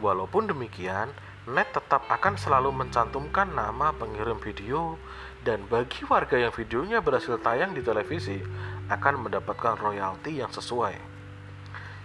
Walaupun 0.00 0.48
demikian, 0.48 1.12
net 1.44 1.68
tetap 1.76 2.08
akan 2.08 2.40
selalu 2.40 2.72
mencantumkan 2.72 3.52
nama 3.52 3.92
pengirim 3.92 4.40
video 4.40 4.96
dan 5.44 5.60
bagi 5.68 6.08
warga 6.08 6.40
yang 6.40 6.56
videonya 6.56 7.04
berhasil 7.04 7.36
tayang 7.44 7.76
di 7.76 7.84
televisi 7.84 8.40
akan 8.88 9.28
mendapatkan 9.28 9.76
royalti 9.76 10.40
yang 10.40 10.48
sesuai. 10.48 10.96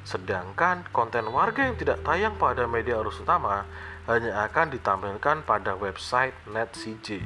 Sedangkan 0.03 0.83
konten 0.91 1.31
warga 1.31 1.71
yang 1.71 1.79
tidak 1.79 2.03
tayang 2.03 2.35
pada 2.35 2.67
media 2.67 2.99
arus 2.99 3.23
utama 3.23 3.63
hanya 4.05 4.45
akan 4.45 4.69
ditampilkan 4.69 5.41
pada 5.49 5.73
website 5.73 6.37
NetCJ. 6.45 7.25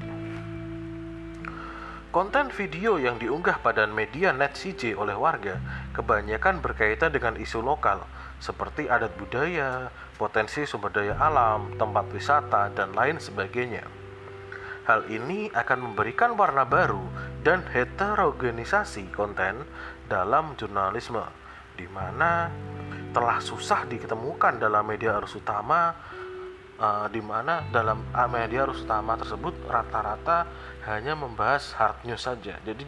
Konten 2.10 2.50
video 2.50 2.98
yang 2.98 3.22
diunggah 3.22 3.62
pada 3.62 3.86
media 3.86 4.34
NetCJ 4.34 4.98
oleh 4.98 5.14
warga 5.14 5.62
kebanyakan 5.94 6.58
berkaitan 6.58 7.14
dengan 7.14 7.38
isu 7.38 7.62
lokal 7.62 8.02
seperti 8.42 8.90
adat 8.90 9.14
budaya, 9.20 9.94
potensi 10.18 10.64
sumber 10.66 10.90
daya 10.90 11.20
alam, 11.20 11.76
tempat 11.76 12.10
wisata, 12.10 12.72
dan 12.74 12.96
lain 12.96 13.22
sebagainya. 13.22 13.86
Hal 14.90 15.06
ini 15.06 15.54
akan 15.54 15.92
memberikan 15.92 16.34
warna 16.34 16.66
baru 16.66 17.04
dan 17.46 17.62
heterogenisasi 17.62 19.14
konten 19.14 19.62
dalam 20.10 20.58
jurnalisme 20.58 21.22
di 21.78 21.86
mana 21.86 22.50
telah 23.14 23.38
susah 23.38 23.86
ditemukan 23.86 24.58
dalam 24.58 24.82
media 24.82 25.22
arus 25.22 25.38
utama 25.38 25.94
uh, 26.80 27.06
di 27.12 27.22
mana 27.22 27.68
dalam 27.70 28.08
media 28.32 28.66
arus 28.66 28.82
utama 28.88 29.20
tersebut 29.20 29.54
rata-rata 29.68 30.48
hanya 30.88 31.14
membahas 31.14 31.76
hard 31.76 32.08
news 32.08 32.24
saja. 32.24 32.58
Jadi 32.64 32.88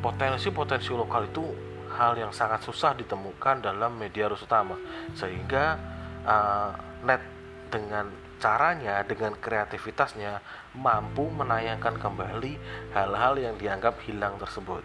potensi-potensi 0.00 0.90
lokal 0.90 1.28
itu 1.28 1.44
hal 1.92 2.16
yang 2.16 2.32
sangat 2.32 2.64
susah 2.64 2.96
ditemukan 2.96 3.60
dalam 3.60 3.94
media 4.00 4.26
arus 4.32 4.42
utama 4.42 4.74
sehingga 5.12 5.76
uh, 6.24 6.72
net 7.04 7.20
dengan 7.68 8.08
caranya 8.42 8.98
dengan 9.06 9.38
kreativitasnya 9.38 10.42
mampu 10.74 11.30
menayangkan 11.30 11.94
kembali 11.94 12.58
hal-hal 12.90 13.38
yang 13.38 13.54
dianggap 13.54 14.02
hilang 14.02 14.34
tersebut. 14.42 14.82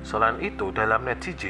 Selain 0.00 0.38
itu, 0.40 0.72
dalam 0.72 1.04
NetCJ, 1.04 1.44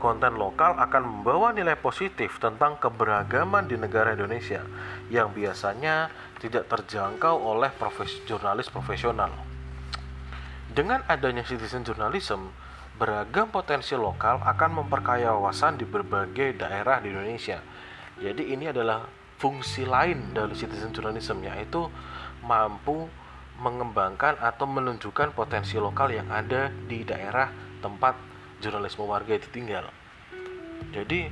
konten 0.00 0.40
lokal 0.40 0.74
akan 0.80 1.02
membawa 1.04 1.52
nilai 1.52 1.76
positif 1.76 2.40
tentang 2.40 2.80
keberagaman 2.80 3.68
di 3.68 3.76
negara 3.76 4.16
Indonesia 4.16 4.64
yang 5.12 5.30
biasanya 5.36 6.08
tidak 6.40 6.66
terjangkau 6.72 7.36
oleh 7.36 7.68
profes 7.76 8.24
jurnalis 8.24 8.72
profesional. 8.72 9.28
Dengan 10.72 11.04
adanya 11.04 11.44
citizen 11.44 11.84
journalism, 11.84 12.48
beragam 12.96 13.52
potensi 13.52 13.92
lokal 13.92 14.40
akan 14.40 14.82
memperkaya 14.82 15.36
wawasan 15.36 15.76
di 15.76 15.84
berbagai 15.84 16.56
daerah 16.56 17.04
di 17.04 17.12
Indonesia. 17.12 17.60
Jadi 18.16 18.56
ini 18.56 18.72
adalah 18.72 19.04
fungsi 19.36 19.84
lain 19.84 20.32
dari 20.32 20.52
citizen 20.52 20.92
journalism 20.92 21.40
yaitu 21.44 21.88
mampu 22.44 23.08
mengembangkan 23.60 24.40
atau 24.40 24.64
menunjukkan 24.64 25.36
potensi 25.36 25.76
lokal 25.76 26.12
yang 26.12 26.28
ada 26.32 26.72
di 26.72 27.04
daerah 27.04 27.52
tempat 27.84 28.29
jurnalisme 28.60 29.04
warga 29.08 29.34
itu 29.36 29.48
tinggal. 29.50 29.88
Jadi 30.92 31.28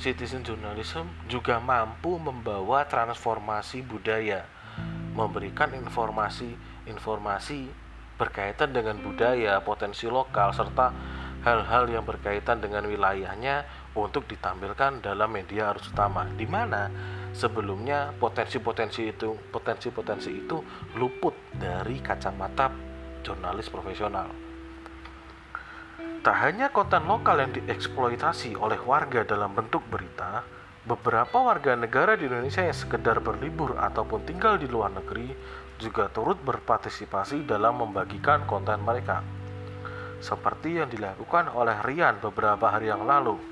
citizen 0.00 0.42
journalism 0.42 1.08
juga 1.28 1.60
mampu 1.60 2.16
membawa 2.16 2.88
transformasi 2.88 3.84
budaya, 3.84 4.48
memberikan 5.12 5.72
informasi-informasi 5.76 7.68
berkaitan 8.16 8.70
dengan 8.72 9.00
budaya, 9.00 9.60
potensi 9.60 10.08
lokal 10.08 10.54
serta 10.54 10.94
hal-hal 11.42 11.90
yang 11.90 12.06
berkaitan 12.06 12.62
dengan 12.62 12.86
wilayahnya 12.86 13.66
untuk 13.98 14.30
ditampilkan 14.30 15.02
dalam 15.02 15.28
media 15.34 15.74
arus 15.74 15.90
utama 15.90 16.24
di 16.38 16.46
mana 16.46 16.86
sebelumnya 17.34 18.14
potensi-potensi 18.16 19.10
itu 19.10 19.34
potensi-potensi 19.50 20.30
itu 20.30 20.62
luput 20.94 21.34
dari 21.50 21.98
kacamata 21.98 22.70
jurnalis 23.26 23.66
profesional. 23.66 24.51
Tak 26.22 26.38
hanya 26.38 26.70
konten 26.70 27.10
lokal 27.10 27.42
yang 27.42 27.50
dieksploitasi 27.50 28.54
oleh 28.54 28.78
warga 28.78 29.26
dalam 29.26 29.58
bentuk 29.58 29.82
berita, 29.90 30.46
beberapa 30.86 31.42
warga 31.42 31.74
negara 31.74 32.14
di 32.14 32.30
Indonesia 32.30 32.62
yang 32.62 32.78
sekedar 32.78 33.18
berlibur 33.18 33.74
ataupun 33.74 34.22
tinggal 34.22 34.54
di 34.54 34.70
luar 34.70 34.94
negeri 34.94 35.34
juga 35.82 36.06
turut 36.14 36.38
berpartisipasi 36.46 37.42
dalam 37.42 37.82
membagikan 37.82 38.46
konten 38.46 38.78
mereka. 38.86 39.18
Seperti 40.22 40.78
yang 40.78 40.86
dilakukan 40.86 41.50
oleh 41.58 41.82
Rian 41.82 42.22
beberapa 42.22 42.70
hari 42.70 42.86
yang 42.86 43.02
lalu, 43.02 43.42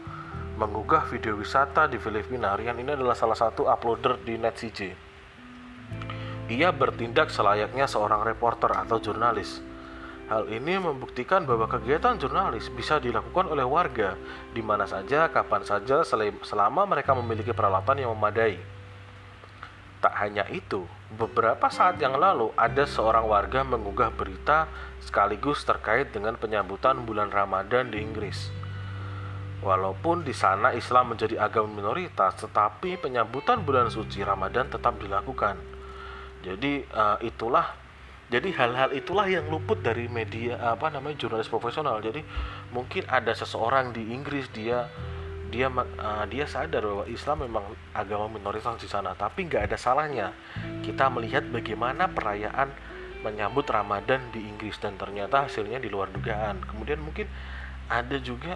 mengunggah 0.54 1.10
video 1.10 1.34
wisata 1.34 1.90
di 1.90 1.98
Filipina. 1.98 2.54
Rian 2.54 2.78
ini 2.78 2.94
adalah 2.94 3.18
salah 3.18 3.34
satu 3.34 3.66
uploader 3.66 4.22
di 4.22 4.38
NetCJ. 4.38 4.80
Ia 6.54 6.70
bertindak 6.70 7.34
selayaknya 7.34 7.90
seorang 7.90 8.22
reporter 8.22 8.70
atau 8.78 9.02
jurnalis 9.02 9.69
Hal 10.30 10.46
ini 10.46 10.78
membuktikan 10.78 11.42
bahwa 11.42 11.66
kegiatan 11.66 12.14
jurnalis 12.14 12.70
bisa 12.70 13.02
dilakukan 13.02 13.50
oleh 13.50 13.66
warga 13.66 14.14
di 14.54 14.62
mana 14.62 14.86
saja, 14.86 15.26
kapan 15.26 15.66
saja, 15.66 16.06
selama 16.46 16.86
mereka 16.86 17.18
memiliki 17.18 17.50
peralatan 17.50 18.06
yang 18.06 18.14
memadai. 18.14 18.54
Tak 19.98 20.14
hanya 20.22 20.46
itu, 20.46 20.86
beberapa 21.18 21.66
saat 21.66 21.98
yang 21.98 22.14
lalu 22.14 22.54
ada 22.54 22.86
seorang 22.86 23.26
warga 23.26 23.66
mengunggah 23.66 24.14
berita 24.14 24.70
sekaligus 25.02 25.66
terkait 25.66 26.14
dengan 26.14 26.38
penyambutan 26.38 27.02
bulan 27.02 27.34
Ramadan 27.34 27.90
di 27.90 27.98
Inggris. 27.98 28.54
Walaupun 29.66 30.22
di 30.22 30.32
sana 30.32 30.72
Islam 30.78 31.12
menjadi 31.12 31.42
agama 31.42 31.74
minoritas, 31.74 32.38
tetapi 32.38 33.02
penyambutan 33.02 33.66
bulan 33.66 33.90
suci 33.90 34.22
Ramadan 34.22 34.70
tetap 34.70 34.94
dilakukan. 34.96 35.58
Jadi 36.46 36.86
uh, 36.94 37.18
itulah 37.20 37.89
jadi 38.30 38.54
hal-hal 38.54 38.94
itulah 38.94 39.26
yang 39.26 39.50
luput 39.50 39.82
dari 39.82 40.06
media 40.06 40.54
apa 40.62 40.86
namanya 40.86 41.18
jurnalis 41.18 41.50
profesional. 41.50 41.98
Jadi 41.98 42.22
mungkin 42.70 43.02
ada 43.10 43.34
seseorang 43.34 43.90
di 43.90 44.14
Inggris 44.14 44.46
dia 44.54 44.86
dia 45.50 45.66
uh, 45.66 46.24
dia 46.30 46.46
sadar 46.46 46.86
bahwa 46.86 47.10
Islam 47.10 47.50
memang 47.50 47.66
agama 47.90 48.30
minoritas 48.30 48.78
di 48.78 48.86
sana. 48.86 49.18
Tapi 49.18 49.50
nggak 49.50 49.66
ada 49.66 49.74
salahnya 49.74 50.30
kita 50.86 51.10
melihat 51.10 51.42
bagaimana 51.50 52.06
perayaan 52.06 52.70
menyambut 53.26 53.66
Ramadan 53.66 54.22
di 54.30 54.46
Inggris. 54.46 54.78
Dan 54.78 54.94
ternyata 54.94 55.50
hasilnya 55.50 55.82
di 55.82 55.90
luar 55.90 56.14
dugaan. 56.14 56.62
Kemudian 56.70 57.02
mungkin 57.02 57.26
ada 57.90 58.14
juga 58.22 58.54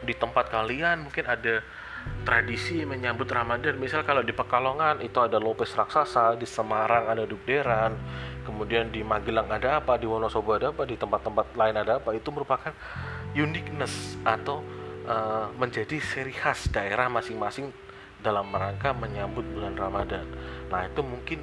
di 0.00 0.16
tempat 0.16 0.48
kalian 0.48 1.04
mungkin 1.04 1.28
ada 1.28 1.60
tradisi 2.24 2.80
menyambut 2.88 3.28
Ramadan. 3.28 3.76
Misal 3.76 4.08
kalau 4.08 4.24
di 4.24 4.32
Pekalongan 4.32 5.04
itu 5.04 5.20
ada 5.20 5.36
Lopes 5.36 5.76
raksasa 5.76 6.40
di 6.40 6.48
Semarang 6.48 7.12
ada 7.12 7.28
Dukderan 7.28 7.92
kemudian 8.44 8.92
di 8.92 9.00
Magelang 9.00 9.50
ada 9.50 9.80
apa 9.80 9.96
di 9.96 10.06
Wonosobo 10.06 10.54
ada 10.54 10.70
apa 10.70 10.84
di 10.84 10.94
tempat-tempat 10.94 11.56
lain 11.56 11.76
ada 11.80 11.98
apa 11.98 12.14
itu 12.14 12.28
merupakan 12.30 12.70
uniqueness 13.34 14.20
atau 14.22 14.62
uh, 15.08 15.50
menjadi 15.56 15.98
ciri 15.98 16.30
khas 16.30 16.70
daerah 16.70 17.10
masing-masing 17.10 17.72
dalam 18.22 18.48
rangka 18.52 18.92
menyambut 18.92 19.44
bulan 19.50 19.74
Ramadan 19.74 20.24
nah 20.68 20.84
itu 20.84 21.00
mungkin 21.00 21.40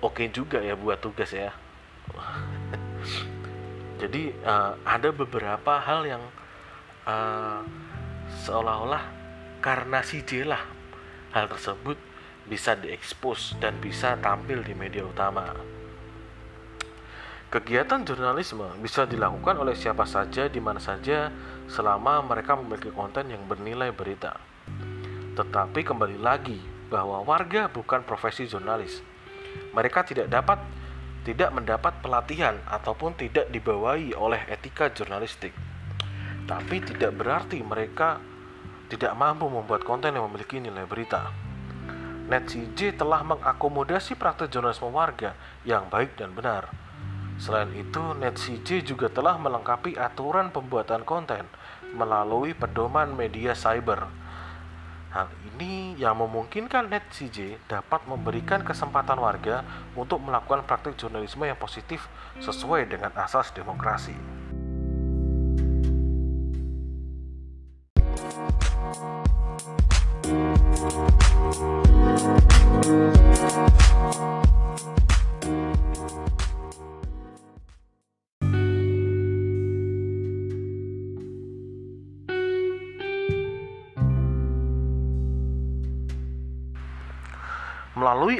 oke 0.00 0.16
okay 0.16 0.26
juga 0.32 0.58
ya 0.64 0.74
buat 0.74 0.98
tugas 0.98 1.30
ya 1.30 1.52
jadi 4.02 4.34
uh, 4.42 4.74
ada 4.82 5.12
beberapa 5.12 5.78
hal 5.78 6.08
yang 6.08 6.24
uh, 7.04 7.62
seolah-olah 8.48 9.04
karena 9.60 10.00
si 10.00 10.24
lah 10.42 10.64
hal 11.36 11.46
tersebut 11.46 12.10
bisa 12.50 12.74
diekspos 12.74 13.54
dan 13.62 13.78
bisa 13.78 14.18
tampil 14.18 14.66
di 14.66 14.74
media 14.74 15.06
utama. 15.06 15.54
Kegiatan 17.50 18.06
jurnalisme 18.06 18.62
bisa 18.78 19.10
dilakukan 19.10 19.58
oleh 19.58 19.74
siapa 19.74 20.06
saja 20.06 20.46
di 20.46 20.62
mana 20.62 20.78
saja 20.78 21.34
selama 21.66 22.22
mereka 22.22 22.54
memiliki 22.54 22.94
konten 22.94 23.26
yang 23.26 23.42
bernilai 23.50 23.90
berita. 23.90 24.38
Tetapi 25.34 25.82
kembali 25.82 26.14
lagi 26.22 26.62
bahwa 26.86 27.26
warga 27.26 27.66
bukan 27.66 28.06
profesi 28.06 28.46
jurnalis. 28.46 29.02
Mereka 29.74 30.06
tidak 30.06 30.30
dapat 30.30 30.62
tidak 31.26 31.50
mendapat 31.50 31.98
pelatihan 31.98 32.54
ataupun 32.70 33.18
tidak 33.18 33.50
dibawahi 33.50 34.14
oleh 34.14 34.46
etika 34.46 34.86
jurnalistik. 34.94 35.50
Tapi 36.46 36.78
tidak 36.86 37.18
berarti 37.18 37.66
mereka 37.66 38.22
tidak 38.86 39.10
mampu 39.18 39.50
membuat 39.50 39.82
konten 39.82 40.14
yang 40.14 40.30
memiliki 40.30 40.62
nilai 40.62 40.86
berita. 40.86 41.34
NetCJ 42.30 42.94
telah 42.94 43.26
mengakomodasi 43.26 44.14
praktek 44.14 44.54
jurnalisme 44.54 44.86
warga 44.94 45.34
yang 45.66 45.90
baik 45.90 46.14
dan 46.14 46.30
benar. 46.30 46.89
Selain 47.40 47.72
itu, 47.72 48.12
NetCJ 48.20 48.84
juga 48.84 49.08
telah 49.08 49.40
melengkapi 49.40 49.96
aturan 49.96 50.52
pembuatan 50.52 51.08
konten 51.08 51.48
melalui 51.96 52.52
pedoman 52.52 53.16
media 53.16 53.56
cyber. 53.56 54.12
Hal 55.10 55.26
ini 55.42 55.98
yang 55.98 56.20
memungkinkan 56.20 56.86
NetCJ 56.86 57.66
dapat 57.66 58.04
memberikan 58.06 58.62
kesempatan 58.62 59.18
warga 59.18 59.64
untuk 59.96 60.22
melakukan 60.22 60.62
praktik 60.68 61.00
jurnalisme 61.00 61.48
yang 61.48 61.58
positif 61.58 62.06
sesuai 62.38 62.86
dengan 62.86 63.10
asas 63.16 63.50
demokrasi. 63.56 64.39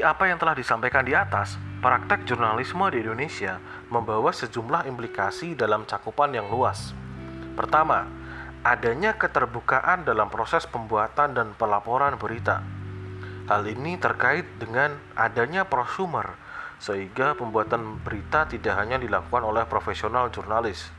Apa 0.01 0.25
yang 0.25 0.41
telah 0.41 0.57
disampaikan 0.57 1.05
di 1.05 1.13
atas, 1.13 1.61
praktek 1.77 2.25
jurnalisme 2.25 2.81
di 2.89 3.05
Indonesia 3.05 3.61
membawa 3.93 4.33
sejumlah 4.33 4.89
implikasi 4.89 5.53
dalam 5.53 5.85
cakupan 5.85 6.33
yang 6.33 6.49
luas. 6.49 6.97
Pertama, 7.53 8.09
adanya 8.65 9.13
keterbukaan 9.13 10.01
dalam 10.01 10.33
proses 10.33 10.65
pembuatan 10.65 11.37
dan 11.37 11.53
pelaporan 11.53 12.17
berita. 12.17 12.65
Hal 13.45 13.61
ini 13.69 14.01
terkait 14.01 14.49
dengan 14.57 14.97
adanya 15.13 15.69
prosumer, 15.69 16.33
sehingga 16.81 17.37
pembuatan 17.37 18.01
berita 18.01 18.49
tidak 18.49 18.81
hanya 18.81 18.97
dilakukan 18.97 19.45
oleh 19.45 19.69
profesional 19.69 20.33
jurnalis, 20.33 20.89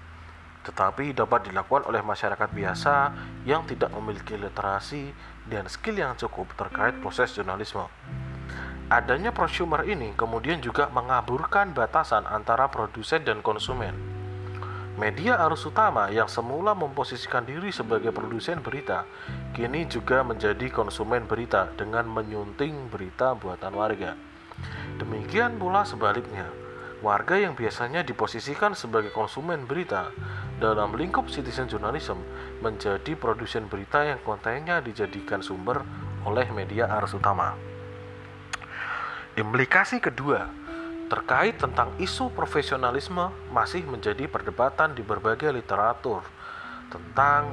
tetapi 0.63 1.11
dapat 1.11 1.51
dilakukan 1.51 1.91
oleh 1.91 2.07
masyarakat 2.07 2.55
biasa 2.55 2.95
yang 3.51 3.67
tidak 3.67 3.91
memiliki 3.99 4.39
literasi 4.39 5.11
dan 5.51 5.67
skill 5.67 5.99
yang 5.99 6.15
cukup 6.15 6.55
terkait 6.55 6.95
proses 7.03 7.35
jurnalisme. 7.35 7.83
Adanya 8.91 9.31
prosumer 9.31 9.87
ini 9.87 10.17
kemudian 10.19 10.59
juga 10.59 10.91
mengaburkan 10.91 11.71
batasan 11.71 12.27
antara 12.27 12.67
produsen 12.73 13.23
dan 13.23 13.45
konsumen. 13.45 13.95
Media 14.93 15.41
arus 15.49 15.65
utama 15.65 16.13
yang 16.13 16.29
semula 16.29 16.77
memposisikan 16.77 17.49
diri 17.49 17.73
sebagai 17.73 18.13
produsen 18.13 18.61
berita, 18.61 19.09
kini 19.57 19.89
juga 19.89 20.21
menjadi 20.21 20.69
konsumen 20.69 21.25
berita 21.25 21.73
dengan 21.81 22.05
menyunting 22.05 22.93
berita 22.93 23.33
buatan 23.33 23.73
warga. 23.73 24.13
Demikian 25.01 25.57
pula 25.57 25.89
sebaliknya, 25.89 26.45
warga 27.01 27.41
yang 27.41 27.57
biasanya 27.57 28.05
diposisikan 28.05 28.77
sebagai 28.77 29.09
konsumen 29.17 29.65
berita 29.65 30.13
dalam 30.61 30.93
lingkup 30.93 31.33
citizen 31.33 31.73
journalism 31.73 32.21
menjadi 32.61 33.17
produsen 33.17 33.73
berita 33.73 34.05
yang 34.05 34.21
kontennya 34.21 34.85
dijadikan 34.85 35.41
sumber 35.41 35.81
oleh 36.29 36.45
media 36.53 36.87
arus 37.01 37.17
utama. 37.17 37.72
Implikasi 39.33 39.97
kedua 39.97 40.45
terkait 41.09 41.57
tentang 41.57 41.89
isu 41.97 42.29
profesionalisme 42.37 43.33
masih 43.49 43.81
menjadi 43.89 44.29
perdebatan 44.29 44.93
di 44.93 45.01
berbagai 45.01 45.49
literatur 45.57 46.21
tentang 46.93 47.49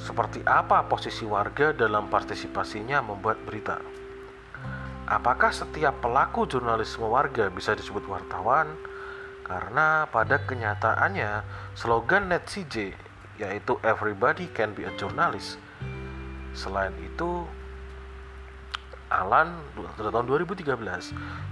seperti 0.00 0.40
apa 0.48 0.80
posisi 0.88 1.28
warga 1.28 1.76
dalam 1.76 2.08
partisipasinya 2.08 3.04
membuat 3.04 3.36
berita. 3.44 3.76
Apakah 5.04 5.52
setiap 5.52 6.00
pelaku 6.00 6.48
jurnalisme 6.48 7.04
warga 7.04 7.52
bisa 7.52 7.76
disebut 7.76 8.08
wartawan? 8.08 8.72
Karena 9.44 10.08
pada 10.08 10.40
kenyataannya 10.40 11.44
slogan 11.76 12.32
NetCJ 12.32 12.96
yaitu 13.36 13.76
everybody 13.84 14.48
can 14.56 14.72
be 14.72 14.88
a 14.88 14.92
journalist. 14.96 15.60
Selain 16.56 16.96
itu, 16.96 17.44
Alan 19.10 19.58
pada 19.98 20.14
tahun 20.14 20.26
2013 20.46 20.70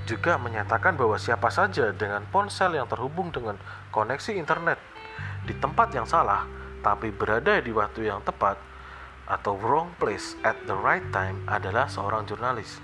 juga 0.06 0.38
menyatakan 0.38 0.94
bahwa 0.94 1.18
siapa 1.18 1.50
saja 1.50 1.90
dengan 1.90 2.22
ponsel 2.30 2.78
yang 2.78 2.86
terhubung 2.86 3.34
dengan 3.34 3.58
koneksi 3.90 4.38
internet 4.38 4.78
di 5.42 5.58
tempat 5.58 5.90
yang 5.90 6.06
salah 6.06 6.46
tapi 6.80 7.10
berada 7.10 7.58
di 7.58 7.74
waktu 7.74 8.06
yang 8.06 8.22
tepat 8.22 8.56
atau 9.28 9.58
wrong 9.60 9.92
place 10.00 10.38
at 10.46 10.56
the 10.64 10.72
right 10.72 11.04
time 11.10 11.42
adalah 11.50 11.90
seorang 11.90 12.24
jurnalis. 12.24 12.80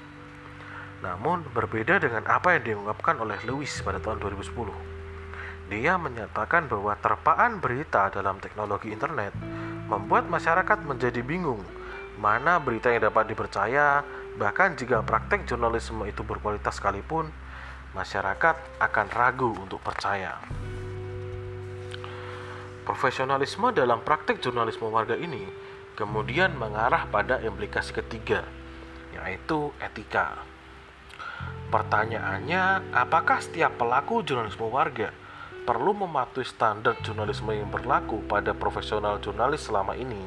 Namun 1.01 1.47
berbeda 1.55 2.03
dengan 2.03 2.27
apa 2.29 2.59
yang 2.59 2.65
diungkapkan 2.75 3.17
oleh 3.23 3.39
Lewis 3.49 3.81
pada 3.81 4.03
tahun 4.03 4.21
2010. 4.21 5.73
Dia 5.73 5.97
menyatakan 5.97 6.69
bahwa 6.69 6.93
terpaan 7.01 7.63
berita 7.63 8.13
dalam 8.13 8.37
teknologi 8.43 8.93
internet 8.93 9.33
membuat 9.89 10.29
masyarakat 10.29 10.85
menjadi 10.85 11.25
bingung 11.25 11.65
mana 12.21 12.61
berita 12.63 12.93
yang 12.93 13.11
dapat 13.11 13.33
dipercaya 13.33 14.05
Bahkan 14.35 14.75
jika 14.75 15.07
praktek 15.07 15.47
jurnalisme 15.47 16.03
itu 16.11 16.27
berkualitas 16.27 16.83
sekalipun, 16.83 17.31
masyarakat 17.94 18.57
akan 18.83 19.07
ragu 19.14 19.55
untuk 19.55 19.79
percaya. 19.79 20.42
Profesionalisme 22.83 23.70
dalam 23.70 24.03
praktek 24.03 24.42
jurnalisme 24.42 24.90
warga 24.90 25.14
ini 25.14 25.47
kemudian 25.94 26.59
mengarah 26.59 27.07
pada 27.09 27.38
implikasi 27.40 27.94
ketiga, 27.94 28.42
yaitu 29.14 29.70
etika. 29.79 30.42
Pertanyaannya, 31.70 32.92
apakah 32.92 33.38
setiap 33.38 33.79
pelaku 33.79 34.27
jurnalisme 34.27 34.66
warga 34.66 35.14
perlu 35.64 35.97
mematuhi 35.97 36.44
standar 36.44 36.99
jurnalisme 37.01 37.55
yang 37.55 37.70
berlaku 37.70 38.20
pada 38.27 38.53
profesional 38.53 39.23
jurnalis 39.23 39.64
selama 39.64 39.94
ini? 39.94 40.20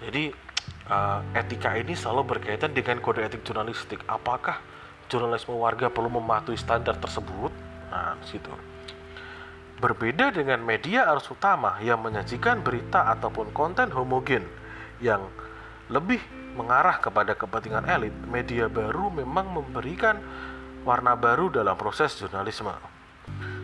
Jadi, 0.00 0.45
uh, 0.90 1.20
etika 1.34 1.74
ini 1.74 1.94
selalu 1.98 2.36
berkaitan 2.36 2.72
dengan 2.72 3.02
kode 3.02 3.22
etik 3.22 3.42
jurnalistik. 3.42 4.02
Apakah 4.06 4.62
jurnalisme 5.10 5.54
warga 5.54 5.90
perlu 5.90 6.10
mematuhi 6.10 6.58
standar 6.58 6.98
tersebut? 6.98 7.50
Nah, 7.90 8.18
situ. 8.26 8.50
Berbeda 9.76 10.32
dengan 10.32 10.64
media 10.64 11.04
arus 11.12 11.28
utama 11.28 11.76
yang 11.84 12.00
menyajikan 12.00 12.64
berita 12.64 13.12
ataupun 13.12 13.52
konten 13.52 13.92
homogen 13.92 14.48
yang 15.04 15.28
lebih 15.92 16.18
mengarah 16.56 16.96
kepada 16.96 17.36
kepentingan 17.36 17.84
elit, 17.84 18.16
media 18.26 18.72
baru 18.72 19.12
memang 19.12 19.52
memberikan 19.52 20.16
warna 20.88 21.12
baru 21.12 21.52
dalam 21.52 21.76
proses 21.76 22.16
jurnalisme. 22.16 22.72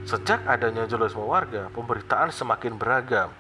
Sejak 0.05 0.45
adanya 0.45 0.85
jurnalisme 0.85 1.25
warga, 1.25 1.73
pemberitaan 1.73 2.29
semakin 2.29 2.77
beragam, 2.77 3.33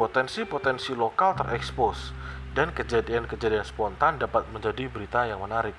potensi-potensi 0.00 0.96
lokal 0.96 1.36
terekspos, 1.36 2.16
dan 2.54 2.70
kejadian-kejadian 2.70 3.66
spontan 3.66 4.16
dapat 4.22 4.46
menjadi 4.54 4.86
berita 4.86 5.26
yang 5.26 5.42
menarik. 5.42 5.74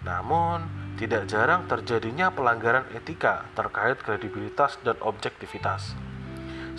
Namun, 0.00 0.64
tidak 0.96 1.28
jarang 1.28 1.68
terjadinya 1.68 2.32
pelanggaran 2.32 2.88
etika 2.96 3.44
terkait 3.52 4.00
kredibilitas 4.00 4.80
dan 4.80 4.96
objektivitas. 5.04 5.92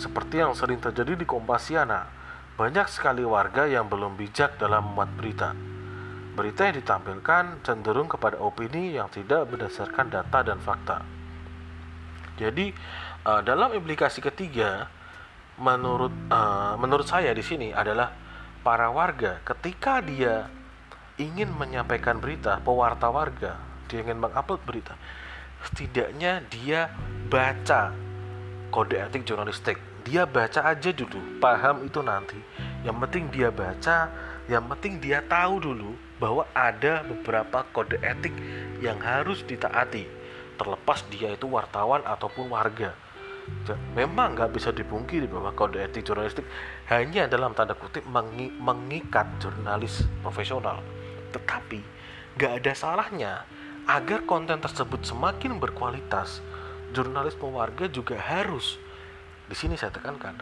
Seperti 0.00 0.42
yang 0.42 0.58
sering 0.58 0.82
terjadi 0.82 1.14
di 1.14 1.22
Kompasiana, 1.28 2.10
banyak 2.58 2.90
sekali 2.90 3.22
warga 3.22 3.68
yang 3.70 3.86
belum 3.86 4.18
bijak 4.18 4.58
dalam 4.58 4.90
membuat 4.90 5.14
berita. 5.14 5.54
Berita 6.32 6.66
yang 6.66 6.76
ditampilkan 6.82 7.62
cenderung 7.62 8.08
kepada 8.10 8.40
opini 8.40 8.96
yang 8.96 9.06
tidak 9.12 9.46
berdasarkan 9.52 10.10
data 10.10 10.40
dan 10.42 10.58
fakta. 10.58 11.04
Jadi, 12.40 12.74
eh, 13.28 13.40
dalam 13.44 13.70
implikasi 13.76 14.24
ketiga, 14.24 14.88
menurut 15.60 16.12
uh, 16.32 16.74
menurut 16.80 17.04
saya 17.04 17.36
di 17.36 17.44
sini 17.44 17.70
adalah 17.70 18.21
para 18.62 18.88
warga 18.94 19.42
ketika 19.42 19.98
dia 19.98 20.46
ingin 21.18 21.50
menyampaikan 21.50 22.22
berita, 22.22 22.62
pewarta 22.62 23.10
warga, 23.10 23.58
dia 23.90 24.00
ingin 24.00 24.22
mengupload 24.22 24.62
berita, 24.64 24.94
setidaknya 25.66 26.46
dia 26.48 26.88
baca 27.28 27.92
kode 28.72 28.96
etik 28.96 29.28
jurnalistik. 29.28 29.76
Dia 30.02 30.26
baca 30.26 30.66
aja 30.66 30.90
dulu, 30.90 31.38
paham 31.38 31.86
itu 31.86 32.02
nanti. 32.02 32.34
Yang 32.82 32.96
penting 33.06 33.24
dia 33.30 33.54
baca, 33.54 34.10
yang 34.50 34.66
penting 34.66 34.98
dia 34.98 35.22
tahu 35.22 35.62
dulu 35.62 35.94
bahwa 36.18 36.42
ada 36.50 37.06
beberapa 37.06 37.62
kode 37.70 38.02
etik 38.02 38.34
yang 38.82 38.98
harus 38.98 39.46
ditaati, 39.46 40.02
terlepas 40.58 41.06
dia 41.06 41.30
itu 41.30 41.46
wartawan 41.46 42.02
ataupun 42.02 42.50
warga. 42.50 42.98
Memang 43.94 44.34
nggak 44.34 44.50
bisa 44.54 44.74
dipungkiri 44.74 45.30
bahwa 45.30 45.54
kode 45.54 45.78
etik 45.78 46.06
jurnalistik 46.06 46.46
hanya 46.90 47.30
dalam 47.30 47.54
tanda 47.54 47.78
kutip 47.78 48.02
mengi 48.08 48.50
mengikat 48.58 49.26
jurnalis 49.38 50.06
profesional. 50.20 50.82
Tetapi 51.30 51.80
nggak 52.38 52.52
ada 52.62 52.72
salahnya 52.74 53.32
agar 53.86 54.22
konten 54.26 54.62
tersebut 54.62 55.02
semakin 55.02 55.58
berkualitas 55.58 56.42
jurnalisme 56.94 57.50
warga 57.50 57.88
juga 57.88 58.14
harus 58.20 58.78
di 59.48 59.56
sini 59.58 59.74
saya 59.74 59.90
tekankan 59.92 60.38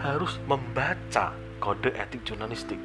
harus 0.00 0.38
membaca 0.48 1.34
kode 1.58 1.90
etik 1.96 2.24
jurnalistik. 2.24 2.78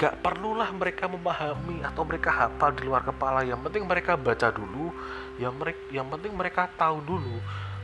Gak 0.00 0.24
perlulah 0.24 0.72
mereka 0.72 1.08
memahami 1.08 1.84
atau 1.84 2.04
mereka 2.08 2.32
hafal 2.32 2.72
di 2.72 2.88
luar 2.88 3.04
kepala. 3.04 3.44
Yang 3.44 3.68
penting 3.68 3.84
mereka 3.84 4.16
baca 4.16 4.48
dulu 4.48 4.88
yang 5.36 5.56
mereka 5.60 5.80
yang 5.92 6.08
penting 6.08 6.32
mereka 6.32 6.68
tahu 6.76 7.04
dulu 7.04 7.36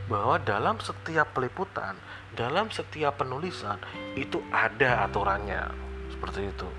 bahwa 0.07 0.39
dalam 0.39 0.79
setiap 0.79 1.35
peliputan 1.35 1.95
dalam 2.35 2.71
setiap 2.71 3.19
penulisan 3.19 3.79
itu 4.15 4.39
ada 4.51 5.07
aturannya 5.07 5.71
seperti 6.11 6.47
itu 6.47 6.69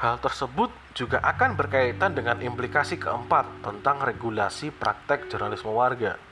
Hal 0.00 0.16
tersebut 0.16 0.72
juga 0.96 1.20
akan 1.20 1.60
berkaitan 1.60 2.16
dengan 2.16 2.40
implikasi 2.40 2.96
keempat 2.96 3.60
tentang 3.60 4.00
regulasi 4.00 4.72
praktek 4.72 5.28
jurnalisme 5.28 5.68
warga. 5.76 6.29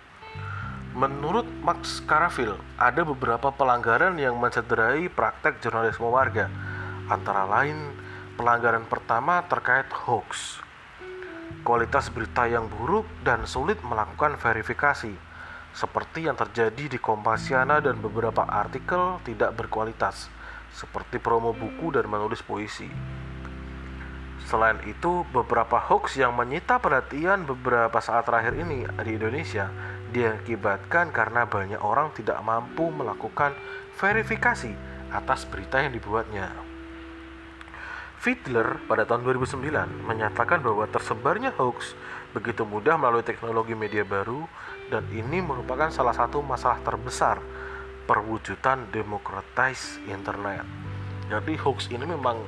Menurut 0.98 1.46
Max 1.62 2.02
Caraville, 2.02 2.58
ada 2.74 3.06
beberapa 3.06 3.54
pelanggaran 3.54 4.18
yang 4.18 4.34
mencederai 4.34 5.06
praktek 5.06 5.62
jurnalisme 5.62 6.10
warga. 6.10 6.50
Antara 7.06 7.46
lain, 7.46 7.94
pelanggaran 8.34 8.82
pertama 8.82 9.46
terkait 9.46 9.86
hoax. 9.94 10.58
Kualitas 11.62 12.10
berita 12.10 12.50
yang 12.50 12.66
buruk 12.66 13.06
dan 13.22 13.46
sulit 13.46 13.78
melakukan 13.86 14.42
verifikasi, 14.42 15.14
seperti 15.70 16.26
yang 16.26 16.34
terjadi 16.34 16.90
di 16.90 16.98
Kompasiana 16.98 17.78
dan 17.78 18.02
beberapa 18.02 18.42
artikel 18.42 19.22
tidak 19.22 19.54
berkualitas, 19.54 20.26
seperti 20.74 21.22
promo 21.22 21.54
buku 21.54 21.94
dan 21.94 22.10
menulis 22.10 22.42
puisi. 22.42 22.90
Selain 24.50 24.82
itu, 24.82 25.22
beberapa 25.30 25.78
hoax 25.78 26.18
yang 26.18 26.34
menyita 26.34 26.82
perhatian 26.82 27.46
beberapa 27.46 28.02
saat 28.02 28.26
terakhir 28.26 28.58
ini 28.58 28.82
di 29.06 29.14
Indonesia 29.14 29.70
diakibatkan 30.12 31.12
karena 31.12 31.44
banyak 31.44 31.80
orang 31.80 32.12
tidak 32.16 32.40
mampu 32.40 32.88
melakukan 32.88 33.52
verifikasi 33.96 34.72
atas 35.12 35.48
berita 35.48 35.80
yang 35.80 35.92
dibuatnya. 35.92 36.52
Fiedler 38.18 38.82
pada 38.90 39.06
tahun 39.06 39.22
2009 39.22 39.62
menyatakan 40.02 40.58
bahwa 40.58 40.90
tersebarnya 40.90 41.54
hoax 41.54 41.94
begitu 42.34 42.66
mudah 42.66 42.98
melalui 42.98 43.22
teknologi 43.22 43.78
media 43.78 44.02
baru 44.02 44.42
dan 44.90 45.06
ini 45.14 45.38
merupakan 45.38 45.86
salah 45.94 46.12
satu 46.12 46.42
masalah 46.42 46.82
terbesar 46.82 47.38
perwujudan 48.10 48.90
demokratis 48.90 50.02
internet. 50.10 50.66
Jadi 51.30 51.54
hoax 51.62 51.94
ini 51.94 52.10
memang 52.10 52.42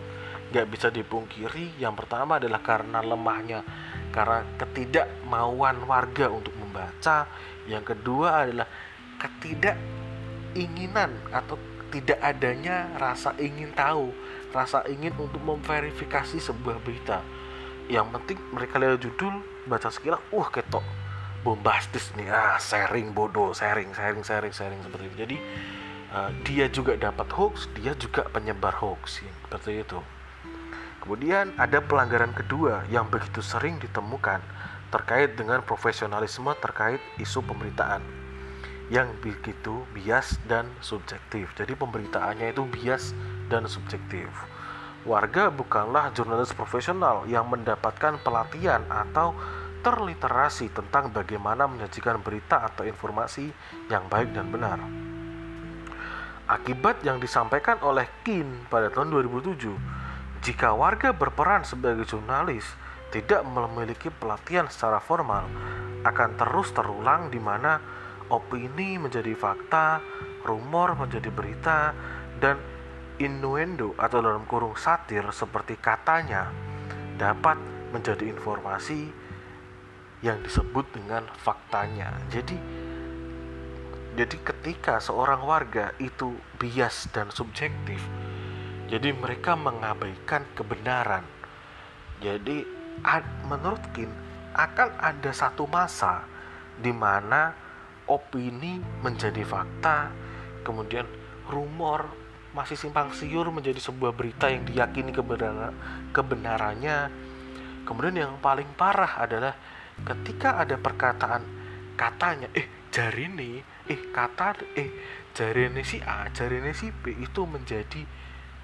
nggak 0.50 0.66
bisa 0.66 0.90
dipungkiri 0.90 1.78
yang 1.78 1.94
pertama 1.94 2.42
adalah 2.42 2.58
karena 2.58 2.98
lemahnya 2.98 3.62
karena 4.10 4.42
ketidakmauan 4.58 5.86
warga 5.86 6.26
untuk 6.34 6.50
membaca. 6.70 7.26
Yang 7.66 7.98
kedua 7.98 8.46
adalah 8.46 8.70
ketidakinginan 9.18 11.10
atau 11.34 11.58
tidak 11.90 12.22
adanya 12.22 12.86
rasa 13.02 13.34
ingin 13.42 13.74
tahu 13.74 14.14
rasa 14.54 14.86
ingin 14.86 15.10
untuk 15.18 15.42
memverifikasi 15.42 16.38
sebuah 16.38 16.78
berita. 16.86 17.22
Yang 17.90 18.06
penting 18.14 18.38
mereka 18.54 18.78
lihat 18.78 19.02
judul 19.02 19.42
baca 19.66 19.90
sekilas 19.90 20.22
uh 20.30 20.48
ketok 20.50 20.86
bombastis 21.42 22.12
nih 22.14 22.30
ah 22.30 22.60
sharing 22.60 23.10
bodoh 23.10 23.50
sharing 23.50 23.90
sharing 23.90 24.22
sharing 24.22 24.54
sharing 24.54 24.80
seperti 24.86 25.10
itu. 25.10 25.16
Jadi 25.18 25.36
uh, 26.14 26.30
dia 26.46 26.66
juga 26.70 26.94
dapat 26.94 27.26
hoax 27.34 27.66
dia 27.74 27.94
juga 27.98 28.26
penyebar 28.30 28.78
hoax 28.78 29.22
seperti 29.22 29.82
itu. 29.82 29.98
Kemudian 31.00 31.56
ada 31.56 31.80
pelanggaran 31.80 32.36
kedua 32.36 32.84
yang 32.92 33.08
begitu 33.08 33.40
sering 33.40 33.80
ditemukan 33.80 34.44
terkait 34.90 35.38
dengan 35.38 35.62
profesionalisme 35.62 36.50
terkait 36.58 36.98
isu 37.22 37.40
pemberitaan 37.46 38.02
yang 38.90 39.06
begitu 39.22 39.86
bias 39.94 40.36
dan 40.50 40.66
subjektif. 40.82 41.54
Jadi 41.54 41.78
pemberitaannya 41.78 42.50
itu 42.50 42.66
bias 42.66 43.14
dan 43.46 43.70
subjektif. 43.70 44.26
Warga 45.06 45.48
bukanlah 45.48 46.12
jurnalis 46.12 46.52
profesional 46.52 47.24
yang 47.30 47.48
mendapatkan 47.48 48.20
pelatihan 48.20 48.84
atau 48.90 49.32
terliterasi 49.80 50.68
tentang 50.76 51.08
bagaimana 51.08 51.64
menyajikan 51.64 52.20
berita 52.20 52.68
atau 52.68 52.84
informasi 52.84 53.48
yang 53.88 54.04
baik 54.12 54.36
dan 54.36 54.52
benar. 54.52 54.76
Akibat 56.50 57.00
yang 57.06 57.22
disampaikan 57.22 57.78
oleh 57.80 58.10
Kin 58.26 58.66
pada 58.68 58.90
tahun 58.90 59.14
2007 59.14 59.70
jika 60.42 60.74
warga 60.74 61.14
berperan 61.14 61.62
sebagai 61.62 62.04
jurnalis 62.04 62.66
tidak 63.10 63.42
memiliki 63.42 64.08
pelatihan 64.10 64.70
secara 64.70 65.02
formal, 65.02 65.46
akan 66.06 66.30
terus 66.38 66.70
terulang 66.70 67.28
di 67.28 67.42
mana 67.42 67.82
opini 68.30 68.96
menjadi 68.96 69.34
fakta, 69.34 70.00
rumor 70.46 70.94
menjadi 70.94 71.28
berita, 71.28 71.92
dan 72.38 72.56
innuendo 73.20 73.92
atau 74.00 74.24
dalam 74.24 74.48
kurung 74.48 74.78
satir 74.78 75.26
seperti 75.34 75.76
katanya 75.76 76.48
dapat 77.20 77.60
menjadi 77.92 78.32
informasi 78.32 79.12
yang 80.24 80.40
disebut 80.40 80.88
dengan 80.94 81.28
faktanya. 81.36 82.16
Jadi 82.32 82.56
jadi 84.10 84.36
ketika 84.42 84.98
seorang 84.98 85.44
warga 85.46 85.94
itu 86.02 86.34
bias 86.58 87.08
dan 87.14 87.30
subjektif, 87.30 88.02
jadi 88.90 89.14
mereka 89.14 89.54
mengabaikan 89.54 90.44
kebenaran. 90.56 91.22
Jadi 92.20 92.79
menurut 93.48 93.80
Kin 93.96 94.10
akan 94.54 94.98
ada 94.98 95.30
satu 95.30 95.64
masa 95.70 96.26
di 96.80 96.90
mana 96.90 97.54
opini 98.10 98.82
menjadi 99.00 99.46
fakta, 99.46 100.10
kemudian 100.66 101.06
rumor 101.46 102.10
masih 102.50 102.74
simpang 102.74 103.14
siur 103.14 103.46
menjadi 103.54 103.78
sebuah 103.78 104.10
berita 104.10 104.50
yang 104.50 104.66
diyakini 104.66 105.14
kebenaran, 105.14 105.74
kebenarannya. 106.10 106.98
Kemudian 107.86 108.26
yang 108.26 108.34
paling 108.42 108.66
parah 108.74 109.22
adalah 109.22 109.54
ketika 110.02 110.58
ada 110.58 110.74
perkataan 110.74 111.42
katanya, 111.94 112.50
eh 112.54 112.66
jari 112.90 113.30
ini, 113.30 113.62
eh 113.86 114.00
kata, 114.10 114.58
eh 114.74 114.90
jari 115.30 115.70
ini 115.70 115.82
si 115.86 116.02
A, 116.02 116.26
jari 116.34 116.58
ini 116.58 116.74
si 116.74 116.90
B 116.90 117.14
itu 117.14 117.46
menjadi 117.46 118.02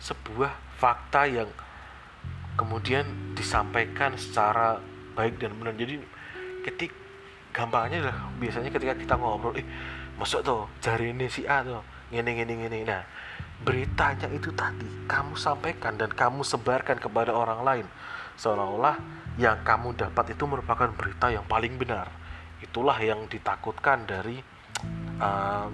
sebuah 0.03 0.77
fakta 0.77 1.31
yang 1.31 1.49
kemudian 2.57 3.04
disampaikan 3.36 4.16
secara 4.16 4.80
baik 5.12 5.38
dan 5.38 5.54
benar. 5.61 5.76
Jadi 5.76 6.00
ketik 6.64 6.92
gampangnya 7.52 8.11
lah 8.11 8.16
biasanya 8.36 8.68
ketika 8.68 8.92
kita 8.98 9.14
ngobrol 9.16 9.57
eh 9.57 9.64
masuk 10.20 10.44
tuh 10.44 10.68
jari 10.80 11.12
ini 11.12 11.28
si 11.28 11.44
A 11.48 11.62
tuh 11.62 11.84
ngene 12.11 12.32
ngene 12.36 12.54
ngene. 12.64 12.78
Nah 12.84 13.02
beritanya 13.62 14.28
itu 14.28 14.52
tadi 14.52 14.88
kamu 15.09 15.36
sampaikan 15.36 15.96
dan 15.96 16.12
kamu 16.12 16.42
sebarkan 16.44 17.00
kepada 17.00 17.32
orang 17.32 17.61
lain. 17.64 17.86
Seolah-olah 18.36 18.96
yang 19.40 19.64
kamu 19.64 19.96
dapat 19.96 20.36
itu 20.36 20.44
merupakan 20.44 20.92
berita 20.92 21.32
yang 21.32 21.44
paling 21.48 21.76
benar. 21.80 22.09
Itulah 22.61 22.96
yang 23.00 23.24
ditakutkan 23.28 24.04
dari 24.04 24.40
uh, 25.20 25.68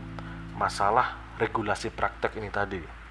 masalah 0.54 1.34
regulasi 1.38 1.90
praktek 1.90 2.38
ini 2.38 2.50
tadi 2.54 3.01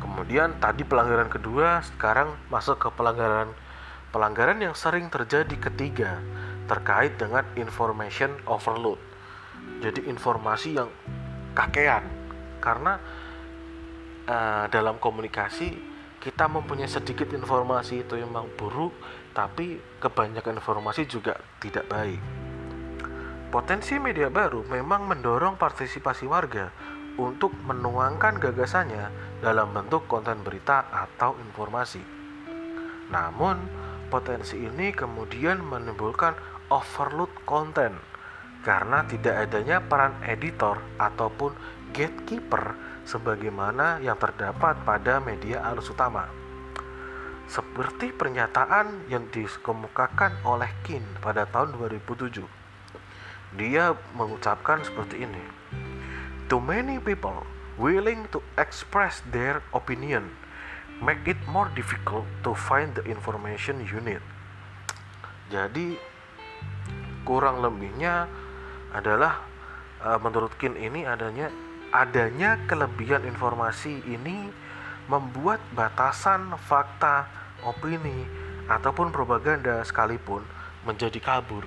Kemudian 0.00 0.60
tadi 0.60 0.84
pelanggaran 0.84 1.28
kedua, 1.32 1.80
sekarang 1.84 2.34
masuk 2.52 2.80
ke 2.80 2.88
pelanggaran 2.92 3.52
pelanggaran 4.14 4.62
yang 4.62 4.78
sering 4.78 5.10
terjadi 5.10 5.58
ketiga 5.58 6.22
terkait 6.70 7.18
dengan 7.18 7.42
information 7.58 8.30
overload. 8.46 9.02
Jadi 9.82 10.06
informasi 10.06 10.78
yang 10.78 10.86
kakean 11.58 12.06
karena 12.62 13.02
uh, 14.30 14.64
dalam 14.70 15.02
komunikasi 15.02 15.74
kita 16.22 16.48
mempunyai 16.48 16.88
sedikit 16.88 17.28
informasi 17.36 18.06
itu 18.06 18.16
memang 18.16 18.48
buruk, 18.56 18.96
tapi 19.36 19.76
kebanyakan 20.00 20.56
informasi 20.62 21.04
juga 21.04 21.36
tidak 21.60 21.84
baik. 21.90 22.22
Potensi 23.52 24.00
media 24.00 24.32
baru 24.32 24.64
memang 24.66 25.04
mendorong 25.04 25.60
partisipasi 25.60 26.24
warga 26.24 26.72
untuk 27.20 27.54
menuangkan 27.66 28.42
gagasannya 28.42 29.38
dalam 29.38 29.70
bentuk 29.70 30.06
konten 30.10 30.42
berita 30.42 30.88
atau 30.90 31.38
informasi. 31.38 32.02
Namun, 33.12 33.60
potensi 34.08 34.58
ini 34.58 34.90
kemudian 34.90 35.62
menimbulkan 35.62 36.34
overload 36.72 37.30
konten 37.44 37.94
karena 38.64 39.04
tidak 39.04 39.44
adanya 39.48 39.84
peran 39.84 40.16
editor 40.24 40.80
ataupun 40.96 41.52
gatekeeper 41.92 42.74
sebagaimana 43.04 44.00
yang 44.00 44.16
terdapat 44.16 44.80
pada 44.82 45.20
media 45.20 45.60
arus 45.72 45.92
utama. 45.92 46.26
Seperti 47.44 48.08
pernyataan 48.16 49.04
yang 49.12 49.28
dikemukakan 49.28 50.40
oleh 50.48 50.72
Kin 50.80 51.04
pada 51.20 51.44
tahun 51.44 51.76
2007. 51.76 52.40
Dia 53.60 53.92
mengucapkan 54.16 54.80
seperti 54.80 55.28
ini. 55.28 55.63
Too 56.44 56.60
many 56.60 57.00
people 57.00 57.46
willing 57.80 58.28
to 58.30 58.44
express 58.60 59.24
their 59.32 59.64
opinion 59.72 60.30
make 61.02 61.26
it 61.26 61.40
more 61.50 61.66
difficult 61.74 62.28
to 62.46 62.54
find 62.54 62.94
the 62.94 63.02
information 63.08 63.82
you 63.82 63.98
need. 64.04 64.22
Jadi 65.50 65.98
kurang 67.26 67.64
lebihnya 67.64 68.28
adalah 68.94 69.42
uh, 70.04 70.20
menurut 70.20 70.54
Kin 70.60 70.76
ini 70.78 71.08
adanya 71.08 71.50
adanya 71.90 72.60
kelebihan 72.68 73.26
informasi 73.26 74.02
ini 74.06 74.50
membuat 75.08 75.60
batasan 75.76 76.56
fakta, 76.64 77.28
opini 77.64 78.24
ataupun 78.66 79.12
propaganda 79.12 79.84
sekalipun 79.84 80.44
menjadi 80.88 81.20
kabur. 81.20 81.64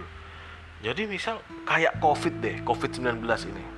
Jadi 0.81 1.09
misal 1.09 1.41
kayak 1.65 1.97
Covid 1.97 2.37
deh, 2.41 2.57
Covid-19 2.61 3.25
ini. 3.49 3.76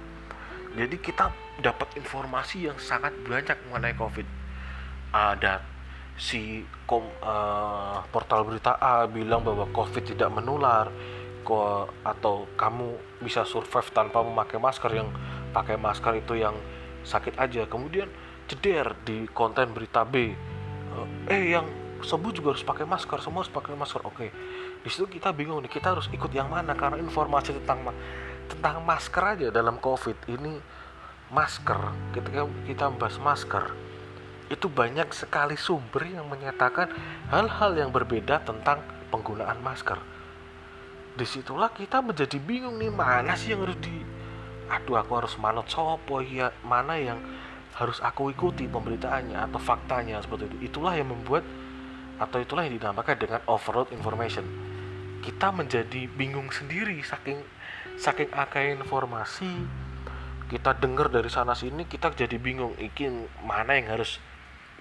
Jadi 0.77 0.95
kita 1.01 1.33
dapat 1.59 1.97
informasi 1.97 2.69
yang 2.69 2.77
sangat 2.77 3.13
banyak 3.25 3.57
mengenai 3.69 3.95
Covid. 3.97 4.27
Ada 5.09 5.65
si 6.19 6.61
kom, 6.85 7.07
uh, 7.23 8.03
portal 8.11 8.45
berita 8.45 8.77
A 8.77 9.07
bilang 9.09 9.41
bahwa 9.41 9.65
Covid 9.71 10.03
tidak 10.13 10.29
menular, 10.29 10.91
ko, 11.47 11.89
atau 12.05 12.45
kamu 12.53 13.19
bisa 13.23 13.47
survive 13.47 13.89
tanpa 13.89 14.21
memakai 14.21 14.61
masker 14.61 14.91
yang 14.93 15.09
pakai 15.55 15.79
masker 15.79 16.21
itu 16.21 16.37
yang 16.37 16.53
sakit 17.01 17.39
aja. 17.41 17.65
Kemudian 17.65 18.11
ceder 18.45 18.93
di 19.05 19.25
konten 19.29 19.73
berita 19.73 20.05
B 20.05 20.33
eh, 20.33 21.07
eh 21.29 21.43
yang 21.53 21.65
sembuh 21.99 22.31
juga 22.31 22.55
harus 22.55 22.63
pakai 22.63 22.87
masker 22.87 23.19
semua 23.21 23.45
harus 23.45 23.53
pakai 23.53 23.73
masker. 23.77 24.01
Oke 24.05 24.27
di 24.79 24.87
situ 24.87 25.05
kita 25.11 25.35
bingung 25.35 25.59
nih 25.59 25.71
kita 25.71 25.91
harus 25.91 26.07
ikut 26.09 26.31
yang 26.31 26.47
mana? 26.47 26.71
Karena 26.71 26.95
informasi 26.97 27.51
tentang 27.61 27.91
tentang 28.49 28.81
masker 28.81 29.23
aja 29.23 29.47
dalam 29.53 29.77
covid. 29.77 30.17
Ini 30.25 30.57
masker 31.29 31.79
ketika 32.17 32.49
kita 32.65 32.83
membahas 32.89 33.17
masker. 33.21 33.65
Itu 34.49 34.65
banyak 34.65 35.13
sekali 35.13 35.53
sumber 35.53 36.09
yang 36.09 36.25
menyatakan 36.25 36.89
hal-hal 37.29 37.71
yang 37.77 37.93
berbeda 37.93 38.41
tentang 38.41 38.81
penggunaan 39.13 39.61
masker. 39.61 40.01
Di 41.13 41.25
situlah 41.25 41.69
kita 41.69 42.01
menjadi 42.01 42.41
bingung 42.41 42.81
nih 42.81 42.89
mana 42.89 43.37
sih 43.37 43.53
yang 43.53 43.61
harus 43.61 43.77
di 43.77 44.01
aduh 44.69 45.01
aku 45.01 45.17
harus 45.17 45.33
manut 45.41 45.65
sopo 45.65 46.21
ya 46.21 46.53
mana 46.61 46.93
yang 46.93 47.17
harus 47.73 47.97
aku 48.05 48.29
ikuti 48.29 48.69
pemberitaannya 48.69 49.37
atau 49.49 49.59
faktanya 49.61 50.21
seperti 50.21 50.49
itu. 50.49 50.73
Itulah 50.73 50.97
yang 50.97 51.13
membuat 51.13 51.45
atau 52.19 52.41
itulah 52.41 52.65
yang 52.65 52.75
dinamakan 52.75 53.15
dengan 53.15 53.41
overload 53.45 53.93
information. 53.93 54.43
Kita 55.23 55.53
menjadi 55.53 56.09
bingung 56.11 56.49
sendiri 56.49 56.99
saking 57.05 57.39
saking 57.99 58.31
akai 58.31 58.73
informasi 58.79 59.67
kita 60.49 60.73
dengar 60.79 61.13
dari 61.13 61.29
sana 61.29 61.53
sini 61.53 61.85
kita 61.85 62.15
jadi 62.15 62.39
bingung 62.41 62.73
ikin 62.79 63.27
mana 63.45 63.77
yang 63.77 63.93
harus 63.99 64.17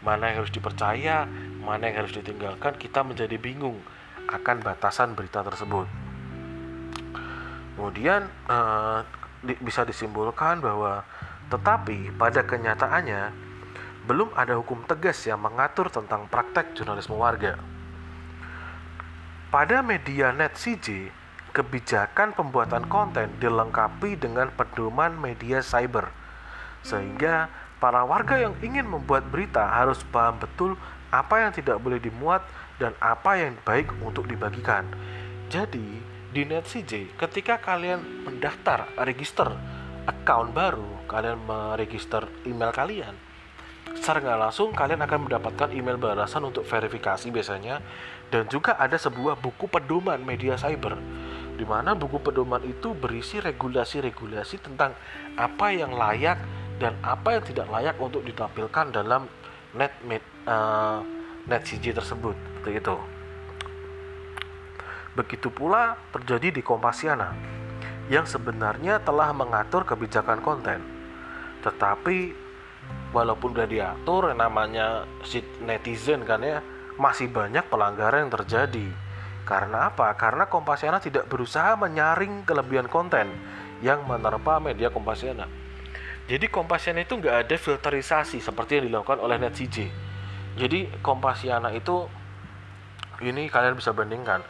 mana 0.01 0.31
yang 0.33 0.47
harus 0.47 0.55
dipercaya 0.55 1.27
mana 1.61 1.91
yang 1.91 2.07
harus 2.07 2.14
ditinggalkan 2.14 2.79
kita 2.79 3.03
menjadi 3.05 3.37
bingung 3.37 3.83
akan 4.31 4.62
batasan 4.62 5.12
berita 5.19 5.43
tersebut 5.43 5.91
kemudian 7.77 8.31
uh, 8.49 9.03
di, 9.43 9.55
bisa 9.59 9.83
disimpulkan 9.83 10.62
bahwa 10.62 11.03
tetapi 11.49 12.12
pada 12.16 12.45
kenyataannya 12.45 13.49
belum 14.09 14.33
ada 14.33 14.57
hukum 14.57 14.89
tegas 14.89 15.21
yang 15.29 15.41
mengatur 15.41 15.93
tentang 15.93 16.25
praktek 16.33 16.73
jurnalisme 16.73 17.12
warga. 17.12 17.61
Pada 19.53 19.85
media 19.85 20.33
net 20.33 20.57
CJ, 20.57 21.12
kebijakan 21.51 22.37
pembuatan 22.37 22.87
konten 22.87 23.33
dilengkapi 23.43 24.17
dengan 24.21 24.53
pedoman 24.55 25.17
media 25.19 25.65
cyber, 25.65 26.13
sehingga 26.85 27.51
para 27.79 28.03
warga 28.03 28.39
yang 28.39 28.55
ingin 28.63 28.87
membuat 28.87 29.27
berita 29.31 29.65
harus 29.67 30.03
paham 30.09 30.39
betul 30.39 30.75
apa 31.09 31.41
yang 31.47 31.53
tidak 31.55 31.81
boleh 31.81 31.99
dimuat 31.99 32.45
dan 32.77 32.93
apa 33.01 33.39
yang 33.41 33.55
baik 33.65 33.91
untuk 34.05 34.29
dibagikan. 34.29 34.85
Jadi, 35.49 36.05
di 36.29 36.45
NetCJ 36.45 37.17
ketika 37.17 37.57
kalian 37.57 38.29
mendaftar 38.29 38.85
register 39.01 39.49
account 40.05 40.53
baru 40.53 41.09
kalian 41.09 41.41
meregister 41.49 42.29
email 42.45 42.69
kalian. 42.73 43.17
Secara 43.97 44.21
nggak 44.21 44.41
langsung 44.41 44.77
kalian 44.77 45.01
akan 45.01 45.21
mendapatkan 45.25 45.73
email 45.73 45.97
balasan 45.97 46.45
untuk 46.45 46.69
verifikasi 46.69 47.33
biasanya. 47.33 47.81
Dan 48.29 48.45
juga 48.53 48.77
ada 48.77 49.01
sebuah 49.01 49.41
buku 49.41 49.73
pedoman 49.73 50.21
media 50.21 50.61
cyber 50.61 51.01
di 51.59 51.67
mana 51.67 51.99
buku 51.99 52.23
pedoman 52.23 52.63
itu 52.63 52.95
berisi 52.95 53.43
regulasi-regulasi 53.43 54.63
tentang 54.63 54.95
apa 55.35 55.75
yang 55.75 55.91
layak 55.91 56.39
dan 56.79 56.95
apa 57.03 57.35
yang 57.35 57.45
tidak 57.45 57.67
layak 57.67 57.99
untuk 57.99 58.23
ditampilkan 58.23 58.95
dalam 58.95 59.27
net 59.75 59.93
uh, 60.47 61.03
net 61.51 61.67
CJ 61.67 61.99
tersebut 61.99 62.39
seperti 62.39 62.79
itu. 62.79 62.97
Begitu 65.19 65.51
pula 65.51 65.99
terjadi 66.15 66.55
di 66.55 66.63
Kompasiana 66.63 67.35
yang 68.07 68.23
sebenarnya 68.25 69.03
telah 69.03 69.35
mengatur 69.35 69.83
kebijakan 69.83 70.39
konten. 70.41 70.79
Tetapi 71.67 72.33
walaupun 73.11 73.53
sudah 73.53 73.67
diatur 73.69 74.31
namanya 74.33 75.05
netizen 75.67 76.23
kan 76.23 76.41
ya, 76.41 76.63
masih 76.97 77.27
banyak 77.29 77.67
pelanggaran 77.67 78.31
yang 78.31 78.33
terjadi. 78.33 78.87
Karena 79.49 79.89
apa? 79.89 80.13
Karena 80.13 80.45
Kompasiana 80.45 81.01
tidak 81.01 81.25
berusaha 81.33 81.73
menyaring 81.81 82.45
kelebihan 82.45 82.85
konten 82.85 83.33
yang 83.81 84.05
menerpa 84.05 84.61
media 84.61 84.93
Kompasiana. 84.93 85.49
Jadi 86.29 86.53
Kompasiana 86.53 87.01
itu 87.01 87.17
nggak 87.17 87.49
ada 87.49 87.57
filterisasi 87.57 88.45
seperti 88.45 88.77
yang 88.77 88.93
dilakukan 88.93 89.25
oleh 89.25 89.41
NetCJ. 89.41 89.89
Jadi 90.61 91.01
Kompasiana 91.01 91.73
itu 91.73 92.05
ini 93.23 93.51
kalian 93.51 93.75
bisa 93.75 93.91
bandingkan 93.95 94.43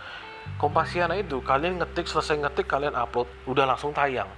Kompasiana 0.57 1.17
itu 1.21 1.45
kalian 1.45 1.77
ngetik 1.81 2.09
selesai 2.09 2.41
ngetik 2.41 2.67
kalian 2.69 2.97
upload 2.97 3.29
udah 3.45 3.69
langsung 3.69 3.93
tayang 3.93 4.29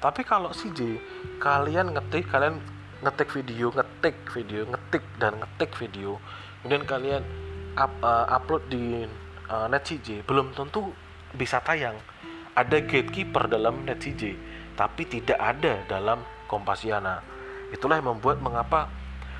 tapi 0.00 0.24
kalau 0.24 0.50
CJ 0.50 0.98
kalian 1.38 1.94
ngetik 1.94 2.26
kalian 2.26 2.58
ngetik 3.04 3.28
video 3.32 3.70
ngetik 3.70 4.16
video 4.34 4.60
ngetik 4.66 5.04
dan 5.20 5.38
ngetik 5.38 5.70
video 5.78 6.18
kemudian 6.60 6.84
kalian 6.84 7.22
up, 7.78 7.92
uh, 8.02 8.26
upload 8.28 8.66
di 8.66 9.06
uh, 9.50 9.66
net 9.66 9.82
CJ 9.82 10.22
belum 10.24 10.54
tentu 10.54 10.94
bisa 11.34 11.58
tayang. 11.60 11.98
Ada 12.54 12.82
gatekeeper 12.82 13.50
dalam 13.50 13.82
net 13.82 13.98
CJ 13.98 14.38
tapi 14.78 15.04
tidak 15.04 15.36
ada 15.36 15.84
dalam 15.90 16.22
Kompasiana. 16.50 17.22
Itulah 17.70 18.02
yang 18.02 18.18
membuat 18.18 18.42
mengapa 18.42 18.90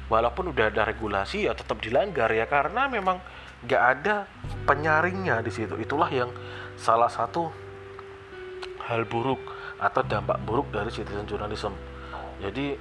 walaupun 0.06 0.54
udah 0.54 0.70
ada 0.70 0.86
regulasi 0.86 1.50
ya 1.50 1.58
tetap 1.58 1.82
dilanggar 1.82 2.30
ya. 2.30 2.46
Karena 2.46 2.86
memang 2.86 3.18
nggak 3.66 3.82
ada 3.82 4.30
penyaringnya 4.62 5.42
di 5.42 5.50
situ. 5.50 5.74
Itulah 5.74 6.06
yang 6.14 6.30
salah 6.78 7.10
satu 7.10 7.50
hal 8.86 9.10
buruk 9.10 9.42
atau 9.82 10.06
dampak 10.06 10.38
buruk 10.46 10.70
dari 10.70 10.94
citizen 10.94 11.26
journalism. 11.26 11.74
Jadi 12.38 12.78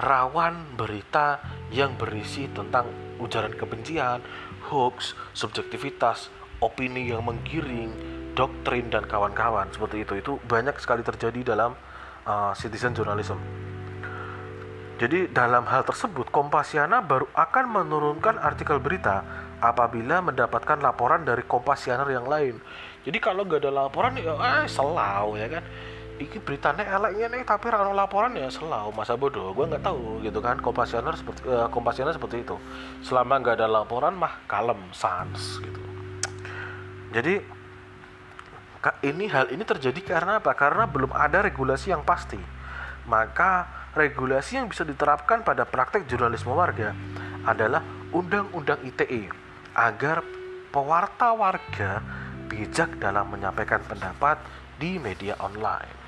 rawan 0.00 0.80
berita 0.80 1.44
yang 1.68 2.00
berisi 2.00 2.48
tentang 2.48 2.88
ujaran 3.20 3.52
kebencian 3.52 4.24
hoax 4.70 5.18
subjektivitas 5.34 6.30
opini 6.62 7.10
yang 7.10 7.26
menggiring 7.26 7.90
doktrin 8.38 8.86
dan 8.88 9.04
kawan-kawan 9.10 9.66
seperti 9.74 10.06
itu 10.06 10.14
itu 10.22 10.32
banyak 10.46 10.78
sekali 10.78 11.02
terjadi 11.02 11.52
dalam 11.52 11.74
uh, 12.24 12.54
citizen 12.54 12.94
journalism 12.94 13.36
jadi 15.00 15.32
dalam 15.32 15.64
hal 15.64 15.80
tersebut 15.88 16.28
Kompasiana 16.28 17.00
baru 17.00 17.24
akan 17.32 17.72
menurunkan 17.72 18.36
artikel 18.36 18.76
berita 18.76 19.24
apabila 19.56 20.20
mendapatkan 20.20 20.76
laporan 20.76 21.24
dari 21.24 21.40
Kompasianer 21.40 22.04
yang 22.12 22.28
lain. 22.28 22.60
Jadi 23.00 23.16
kalau 23.16 23.48
nggak 23.48 23.64
ada 23.64 23.72
laporan 23.72 24.12
ya 24.20 24.36
eh 24.36 24.68
selau 24.68 25.40
ya 25.40 25.48
kan. 25.48 25.64
Iki 26.20 26.44
beritanya 26.44 26.84
eleknya 26.84 27.32
nih 27.32 27.42
tapi 27.48 27.72
rano 27.72 27.96
laporan 27.96 28.36
ya 28.36 28.52
selau 28.52 28.92
masa 28.92 29.16
bodoh. 29.16 29.56
Gue 29.56 29.64
nggak 29.64 29.80
tahu 29.80 30.20
gitu 30.20 30.44
kan 30.44 30.60
Kompasianer 30.60 31.16
seperti 31.16 31.48
uh, 31.48 31.72
Kompasianer 31.72 32.12
seperti 32.12 32.44
itu. 32.44 32.60
Selama 33.00 33.40
nggak 33.40 33.56
ada 33.56 33.66
laporan 33.66 34.12
mah 34.20 34.44
kalem 34.44 34.78
sans 34.92 35.64
gitu. 35.64 35.80
Jadi 37.16 37.40
ini 39.08 39.24
hal 39.32 39.48
ini 39.48 39.64
terjadi 39.64 40.00
karena 40.04 40.44
apa? 40.44 40.52
Karena 40.52 40.84
belum 40.84 41.12
ada 41.16 41.40
regulasi 41.40 41.92
yang 41.92 42.04
pasti 42.04 42.60
maka 43.10 43.66
regulasi 43.98 44.62
yang 44.62 44.70
bisa 44.70 44.86
diterapkan 44.86 45.42
pada 45.42 45.66
praktek 45.66 46.06
jurnalisme 46.06 46.54
warga 46.54 46.94
adalah 47.42 47.82
Undang-Undang 48.14 48.86
ITE 48.86 49.26
agar 49.74 50.22
pewarta 50.70 51.34
warga 51.34 52.02
bijak 52.50 52.98
dalam 53.02 53.30
menyampaikan 53.30 53.82
pendapat 53.86 54.38
di 54.78 54.98
media 54.98 55.38
online. 55.42 55.99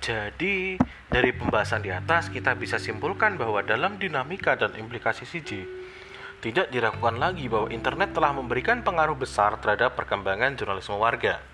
Jadi, 0.00 0.74
dari 1.06 1.30
pembahasan 1.36 1.84
di 1.84 1.92
atas 1.92 2.32
kita 2.32 2.56
bisa 2.56 2.80
simpulkan 2.80 3.36
bahwa 3.36 3.60
dalam 3.60 3.94
dinamika 4.00 4.56
dan 4.56 4.72
implikasi 4.72 5.28
CJ, 5.28 5.50
tidak 6.40 6.72
diragukan 6.72 7.20
lagi 7.20 7.46
bahwa 7.52 7.68
internet 7.68 8.16
telah 8.16 8.32
memberikan 8.32 8.80
pengaruh 8.80 9.14
besar 9.14 9.60
terhadap 9.60 9.94
perkembangan 9.94 10.56
jurnalisme 10.56 10.96
warga. 10.96 11.49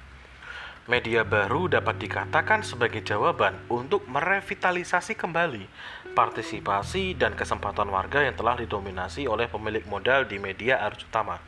Media 0.86 1.26
baru 1.26 1.66
dapat 1.66 1.98
dikatakan 1.98 2.62
sebagai 2.62 3.02
jawaban 3.02 3.58
untuk 3.66 4.06
merevitalisasi 4.06 5.18
kembali 5.18 5.66
partisipasi 6.14 7.18
dan 7.18 7.34
kesempatan 7.34 7.90
warga 7.90 8.22
yang 8.22 8.38
telah 8.38 8.54
didominasi 8.54 9.26
oleh 9.26 9.50
pemilik 9.50 9.82
modal 9.90 10.30
di 10.30 10.38
media 10.38 10.78
arus 10.86 11.02
utama. 11.02 11.42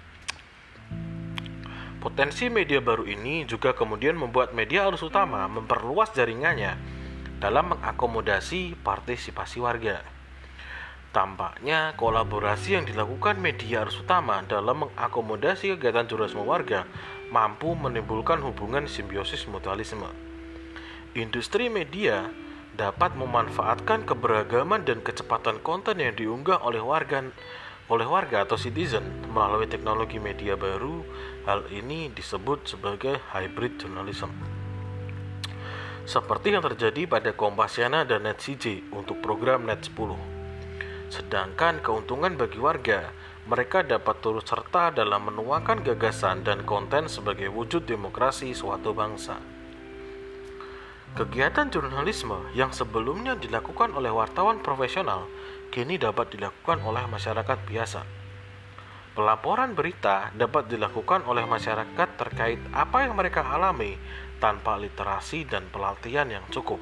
Potensi 2.02 2.50
media 2.50 2.82
baru 2.82 3.06
ini 3.06 3.46
juga 3.46 3.78
kemudian 3.78 4.18
membuat 4.18 4.58
media 4.58 4.90
arus 4.90 5.06
utama 5.06 5.46
memperluas 5.46 6.10
jaringannya 6.18 6.74
dalam 7.38 7.78
mengakomodasi 7.78 8.74
partisipasi 8.82 9.62
warga. 9.62 10.02
Tampaknya 11.14 11.94
kolaborasi 11.94 12.74
yang 12.74 12.90
dilakukan 12.90 13.38
media 13.38 13.86
arus 13.86 14.02
utama 14.02 14.42
dalam 14.50 14.90
mengakomodasi 14.90 15.78
kegiatan 15.78 16.10
jurnalisme 16.10 16.42
warga 16.42 16.90
mampu 17.28 17.76
menimbulkan 17.76 18.40
hubungan 18.40 18.88
simbiosis 18.88 19.44
mutualisme. 19.48 20.08
Industri 21.16 21.68
media 21.68 22.28
dapat 22.76 23.16
memanfaatkan 23.18 24.06
keberagaman 24.06 24.86
dan 24.86 25.02
kecepatan 25.02 25.60
konten 25.64 25.98
yang 25.98 26.14
diunggah 26.14 26.62
oleh 26.62 26.80
warga 26.80 27.28
oleh 27.88 28.04
warga 28.04 28.44
atau 28.44 28.60
citizen 28.60 29.00
melalui 29.32 29.64
teknologi 29.64 30.20
media 30.20 30.54
baru. 30.60 31.00
Hal 31.48 31.64
ini 31.72 32.12
disebut 32.12 32.68
sebagai 32.68 33.16
hybrid 33.32 33.80
journalism 33.80 34.58
seperti 36.08 36.56
yang 36.56 36.64
terjadi 36.64 37.04
pada 37.04 37.36
Kompasiana 37.36 38.08
dan 38.08 38.24
NetCJ 38.24 38.96
untuk 38.96 39.20
program 39.20 39.68
Net 39.68 39.84
10. 39.84 40.16
Sedangkan 41.12 41.84
keuntungan 41.84 42.32
bagi 42.32 42.56
warga, 42.56 43.12
mereka 43.48 43.80
dapat 43.80 44.20
turut 44.20 44.44
serta 44.44 44.92
dalam 44.92 45.32
menuangkan 45.32 45.80
gagasan 45.80 46.44
dan 46.44 46.68
konten 46.68 47.08
sebagai 47.08 47.48
wujud 47.48 47.88
demokrasi 47.88 48.52
suatu 48.52 48.92
bangsa. 48.92 49.40
Kegiatan 51.16 51.72
jurnalisme 51.72 52.52
yang 52.52 52.76
sebelumnya 52.76 53.40
dilakukan 53.40 53.96
oleh 53.96 54.12
wartawan 54.12 54.60
profesional 54.60 55.24
kini 55.72 55.96
dapat 55.96 56.28
dilakukan 56.36 56.84
oleh 56.84 57.08
masyarakat 57.08 57.58
biasa. 57.64 58.04
Pelaporan 59.16 59.72
berita 59.72 60.28
dapat 60.36 60.68
dilakukan 60.68 61.24
oleh 61.24 61.48
masyarakat 61.48 62.08
terkait 62.20 62.60
apa 62.70 63.08
yang 63.08 63.16
mereka 63.16 63.42
alami 63.48 63.96
tanpa 64.38 64.76
literasi 64.76 65.48
dan 65.48 65.66
pelatihan 65.72 66.28
yang 66.28 66.44
cukup. 66.52 66.78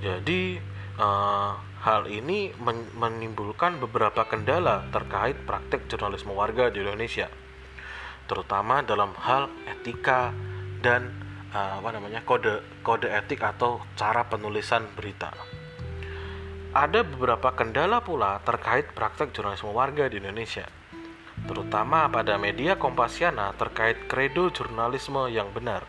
Jadi, 0.00 0.58
uh, 0.98 1.54
hal 1.84 2.08
ini 2.08 2.50
men 2.64 2.88
menimbulkan 2.96 3.76
beberapa 3.76 4.24
kendala 4.24 4.88
terkait 4.88 5.36
praktek 5.44 5.84
jurnalisme 5.92 6.32
warga 6.32 6.72
di 6.72 6.80
Indonesia, 6.80 7.28
terutama 8.24 8.80
dalam 8.80 9.12
hal 9.20 9.52
etika 9.68 10.32
dan 10.80 11.12
uh, 11.52 11.84
apa 11.84 11.88
namanya 11.92 12.24
kode 12.24 12.64
kode 12.80 13.12
etik 13.12 13.44
atau 13.44 13.84
cara 13.94 14.24
penulisan 14.24 14.88
berita. 14.96 15.28
Ada 16.74 17.06
beberapa 17.06 17.54
kendala 17.54 18.02
pula 18.02 18.40
terkait 18.42 18.90
praktek 18.96 19.36
jurnalisme 19.36 19.70
warga 19.70 20.08
di 20.08 20.18
Indonesia 20.18 20.66
terutama 21.44 22.06
pada 22.08 22.38
media 22.38 22.78
Kompasiana 22.78 23.52
terkait 23.58 24.06
kredo 24.06 24.48
jurnalisme 24.54 25.26
yang 25.28 25.50
benar 25.50 25.82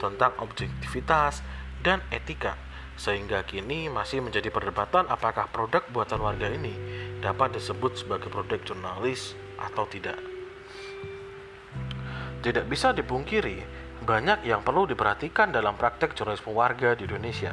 tentang 0.00 0.32
objektivitas 0.40 1.44
dan 1.84 2.02
etika 2.08 2.65
sehingga 2.96 3.44
kini 3.44 3.92
masih 3.92 4.24
menjadi 4.24 4.48
perdebatan 4.48 5.04
apakah 5.12 5.52
produk 5.52 5.84
buatan 5.92 6.20
warga 6.20 6.48
ini 6.48 6.72
dapat 7.20 7.60
disebut 7.60 8.00
sebagai 8.00 8.32
produk 8.32 8.60
jurnalis 8.64 9.36
atau 9.60 9.84
tidak. 9.88 10.16
Tidak 12.40 12.64
bisa 12.64 12.96
dipungkiri, 12.96 13.64
banyak 14.04 14.48
yang 14.48 14.64
perlu 14.64 14.88
diperhatikan 14.88 15.52
dalam 15.52 15.76
praktek 15.76 16.16
jurnalisme 16.16 16.52
warga 16.52 16.96
di 16.96 17.04
Indonesia. 17.04 17.52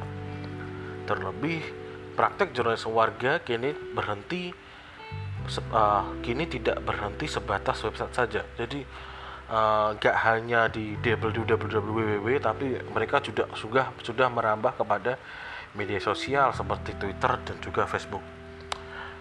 Terlebih, 1.04 1.62
praktek 2.16 2.56
jurnalisme 2.56 2.94
warga 2.94 3.42
kini 3.44 3.74
berhenti 3.74 4.54
uh, 5.74 6.06
kini 6.24 6.48
tidak 6.48 6.80
berhenti 6.84 7.28
sebatas 7.28 7.84
website 7.84 8.14
saja. 8.16 8.42
Jadi 8.56 8.86
uh, 9.54 9.94
gak 10.02 10.18
hanya 10.26 10.66
di 10.66 10.98
www 10.98 12.28
tapi 12.42 12.82
mereka 12.90 13.22
juga 13.22 13.46
sudah 13.54 13.94
sudah 14.02 14.28
merambah 14.34 14.74
kepada 14.74 15.22
media 15.78 16.02
sosial 16.02 16.54
seperti 16.54 16.98
Twitter 16.98 17.34
dan 17.46 17.58
juga 17.62 17.86
Facebook. 17.86 18.22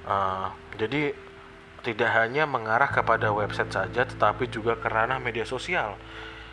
Uh, 0.09 0.49
jadi 0.81 1.13
tidak 1.85 2.11
hanya 2.15 2.49
mengarah 2.49 2.89
kepada 2.89 3.31
website 3.31 3.71
saja 3.71 4.03
tetapi 4.09 4.49
juga 4.49 4.79
ke 4.79 4.89
ranah 4.89 5.19
media 5.19 5.45
sosial 5.45 5.99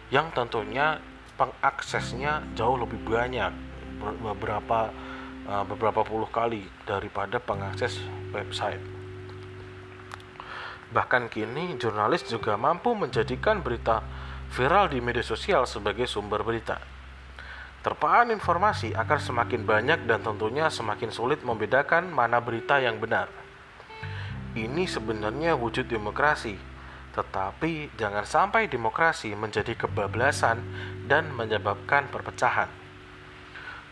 yang 0.09 0.33
tentunya 0.33 0.97
pengaksesnya 1.37 2.43
jauh 2.57 2.77
lebih 2.77 2.99
banyak 3.05 3.53
beberapa 4.19 4.89
uh, 5.45 5.63
beberapa 5.65 6.01
puluh 6.03 6.27
kali 6.29 6.65
daripada 6.83 7.37
pengakses 7.37 8.01
website. 8.33 8.98
Bahkan 10.89 11.29
kini 11.29 11.77
jurnalis 11.77 12.25
juga 12.25 12.57
mampu 12.57 12.97
menjadikan 12.97 13.61
berita 13.61 14.01
viral 14.49 14.89
di 14.89 14.97
media 14.97 15.21
sosial 15.21 15.69
sebagai 15.69 16.09
sumber 16.09 16.41
berita. 16.41 16.81
Terpaan 17.85 18.33
informasi 18.33 18.97
akan 18.97 19.19
semakin 19.21 19.63
banyak 19.63 20.09
dan 20.09 20.25
tentunya 20.25 20.67
semakin 20.67 21.13
sulit 21.13 21.45
membedakan 21.45 22.09
mana 22.09 22.41
berita 22.41 22.81
yang 22.81 22.97
benar. 22.97 23.29
Ini 24.57 24.89
sebenarnya 24.89 25.53
wujud 25.53 25.85
demokrasi, 25.85 26.57
tetapi 27.13 27.93
jangan 27.95 28.25
sampai 28.25 28.65
demokrasi 28.65 29.37
menjadi 29.37 29.77
kebablasan 29.77 30.59
dan 31.05 31.29
menyebabkan 31.37 32.09
perpecahan. 32.09 32.67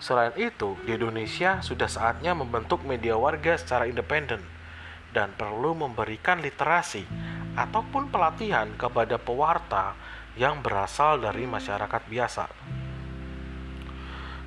Selain 0.01 0.33
itu, 0.33 0.75
di 0.83 0.97
Indonesia 0.97 1.61
sudah 1.61 1.87
saatnya 1.87 2.33
membentuk 2.33 2.81
media 2.83 3.15
warga 3.15 3.53
secara 3.55 3.85
independen 3.85 4.56
dan 5.17 5.33
perlu 5.33 5.73
memberikan 5.73 6.37
literasi 6.37 7.01
ataupun 7.57 8.13
pelatihan 8.13 8.69
kepada 8.77 9.17
pewarta 9.17 9.97
yang 10.37 10.61
berasal 10.61 11.17
dari 11.17 11.49
masyarakat 11.49 12.05
biasa. 12.05 12.45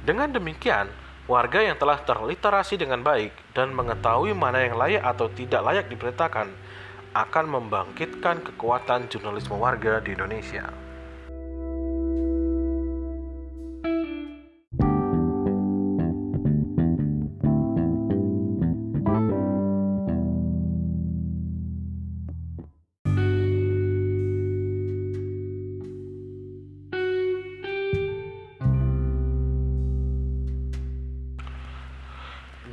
Dengan 0.07 0.31
demikian, 0.31 0.87
warga 1.27 1.59
yang 1.59 1.75
telah 1.75 1.99
terliterasi 2.07 2.79
dengan 2.79 3.03
baik 3.03 3.35
dan 3.51 3.75
mengetahui 3.75 4.31
mana 4.31 4.63
yang 4.63 4.79
layak 4.79 5.03
atau 5.03 5.27
tidak 5.35 5.67
layak 5.67 5.87
diberitakan 5.91 6.55
akan 7.19 7.45
membangkitkan 7.51 8.39
kekuatan 8.47 9.11
jurnalisme 9.11 9.59
warga 9.59 9.99
di 9.99 10.15
Indonesia. 10.15 10.71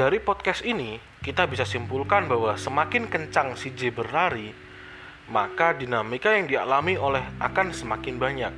Dari 0.07 0.23
podcast 0.23 0.63
ini, 0.63 0.95
kita 1.19 1.43
bisa 1.51 1.67
simpulkan 1.67 2.31
bahwa 2.31 2.55
semakin 2.55 3.11
kencang 3.11 3.59
si 3.59 3.75
J 3.75 3.91
berlari, 3.91 4.55
maka 5.27 5.75
dinamika 5.75 6.31
yang 6.31 6.47
dialami 6.47 6.95
oleh 6.95 7.19
akan 7.43 7.75
semakin 7.75 8.15
banyak. 8.15 8.53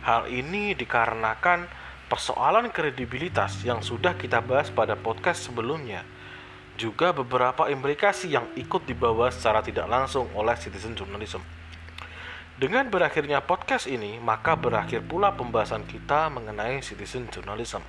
Hal 0.00 0.32
ini 0.32 0.72
dikarenakan 0.72 1.68
persoalan 2.08 2.72
kredibilitas 2.72 3.60
yang 3.68 3.84
sudah 3.84 4.16
kita 4.16 4.40
bahas 4.40 4.72
pada 4.72 4.96
podcast 4.96 5.44
sebelumnya, 5.44 6.08
juga 6.80 7.12
beberapa 7.12 7.68
implikasi 7.68 8.32
yang 8.32 8.48
ikut 8.56 8.88
dibawa 8.88 9.28
secara 9.28 9.60
tidak 9.60 9.84
langsung 9.92 10.24
oleh 10.32 10.56
citizen 10.56 10.96
journalism. 10.96 11.44
Dengan 12.56 12.88
berakhirnya 12.88 13.44
podcast 13.44 13.84
ini, 13.92 14.16
maka 14.24 14.56
berakhir 14.56 15.04
pula 15.04 15.36
pembahasan 15.36 15.84
kita 15.84 16.32
mengenai 16.32 16.80
citizen 16.80 17.28
journalism. 17.28 17.84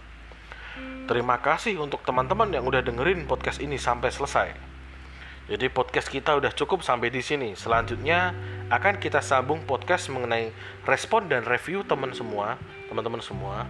Terima 1.03 1.37
kasih 1.37 1.77
untuk 1.77 2.01
teman-teman 2.01 2.49
yang 2.49 2.65
udah 2.65 2.81
dengerin 2.81 3.29
podcast 3.29 3.61
ini 3.61 3.77
sampai 3.77 4.09
selesai. 4.09 4.49
Jadi 5.43 5.67
podcast 5.67 6.07
kita 6.07 6.39
udah 6.39 6.55
cukup 6.55 6.81
sampai 6.81 7.11
di 7.11 7.19
sini. 7.19 7.51
Selanjutnya 7.53 8.31
akan 8.71 8.97
kita 8.97 9.19
sambung 9.19 9.67
podcast 9.67 10.07
mengenai 10.07 10.55
respon 10.87 11.27
dan 11.27 11.43
review 11.43 11.83
teman 11.83 12.15
semua, 12.15 12.55
teman-teman 12.87 13.19
semua 13.19 13.67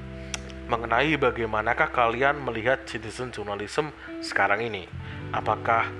mengenai 0.63 1.19
bagaimanakah 1.19 1.91
kalian 1.91 2.39
melihat 2.39 2.87
citizen 2.87 3.35
journalism 3.35 3.91
sekarang 4.23 4.63
ini. 4.63 4.87
Apakah 5.35 5.91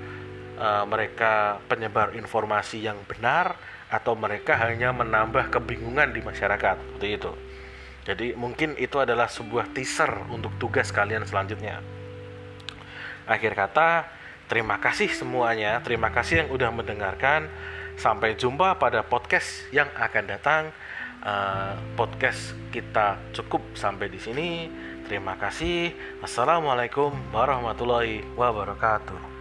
uh, 0.56 0.84
mereka 0.88 1.60
penyebar 1.68 2.16
informasi 2.16 2.80
yang 2.80 2.96
benar 3.04 3.58
atau 3.92 4.16
mereka 4.16 4.56
hanya 4.56 4.90
menambah 4.90 5.52
kebingungan 5.52 6.10
di 6.10 6.24
masyarakat 6.24 6.76
seperti 6.80 7.08
itu. 7.20 7.32
Jadi 8.04 8.36
mungkin 8.36 8.76
itu 8.76 9.00
adalah 9.00 9.32
sebuah 9.32 9.72
teaser 9.72 10.28
untuk 10.28 10.52
tugas 10.60 10.92
kalian 10.92 11.24
selanjutnya. 11.24 11.80
Akhir 13.24 13.56
kata, 13.56 14.04
terima 14.46 14.76
kasih 14.76 15.08
semuanya. 15.08 15.80
Terima 15.80 16.12
kasih 16.12 16.44
yang 16.44 16.48
udah 16.52 16.68
mendengarkan. 16.68 17.48
Sampai 17.96 18.36
jumpa 18.36 18.76
pada 18.76 19.00
podcast 19.00 19.64
yang 19.72 19.88
akan 19.96 20.24
datang. 20.28 20.62
Uh, 21.24 21.72
podcast 21.96 22.52
kita 22.68 23.16
cukup 23.32 23.64
sampai 23.72 24.12
di 24.12 24.20
sini. 24.20 24.68
Terima 25.08 25.40
kasih. 25.40 25.96
Assalamualaikum 26.20 27.16
warahmatullahi 27.32 28.20
wabarakatuh. 28.36 29.33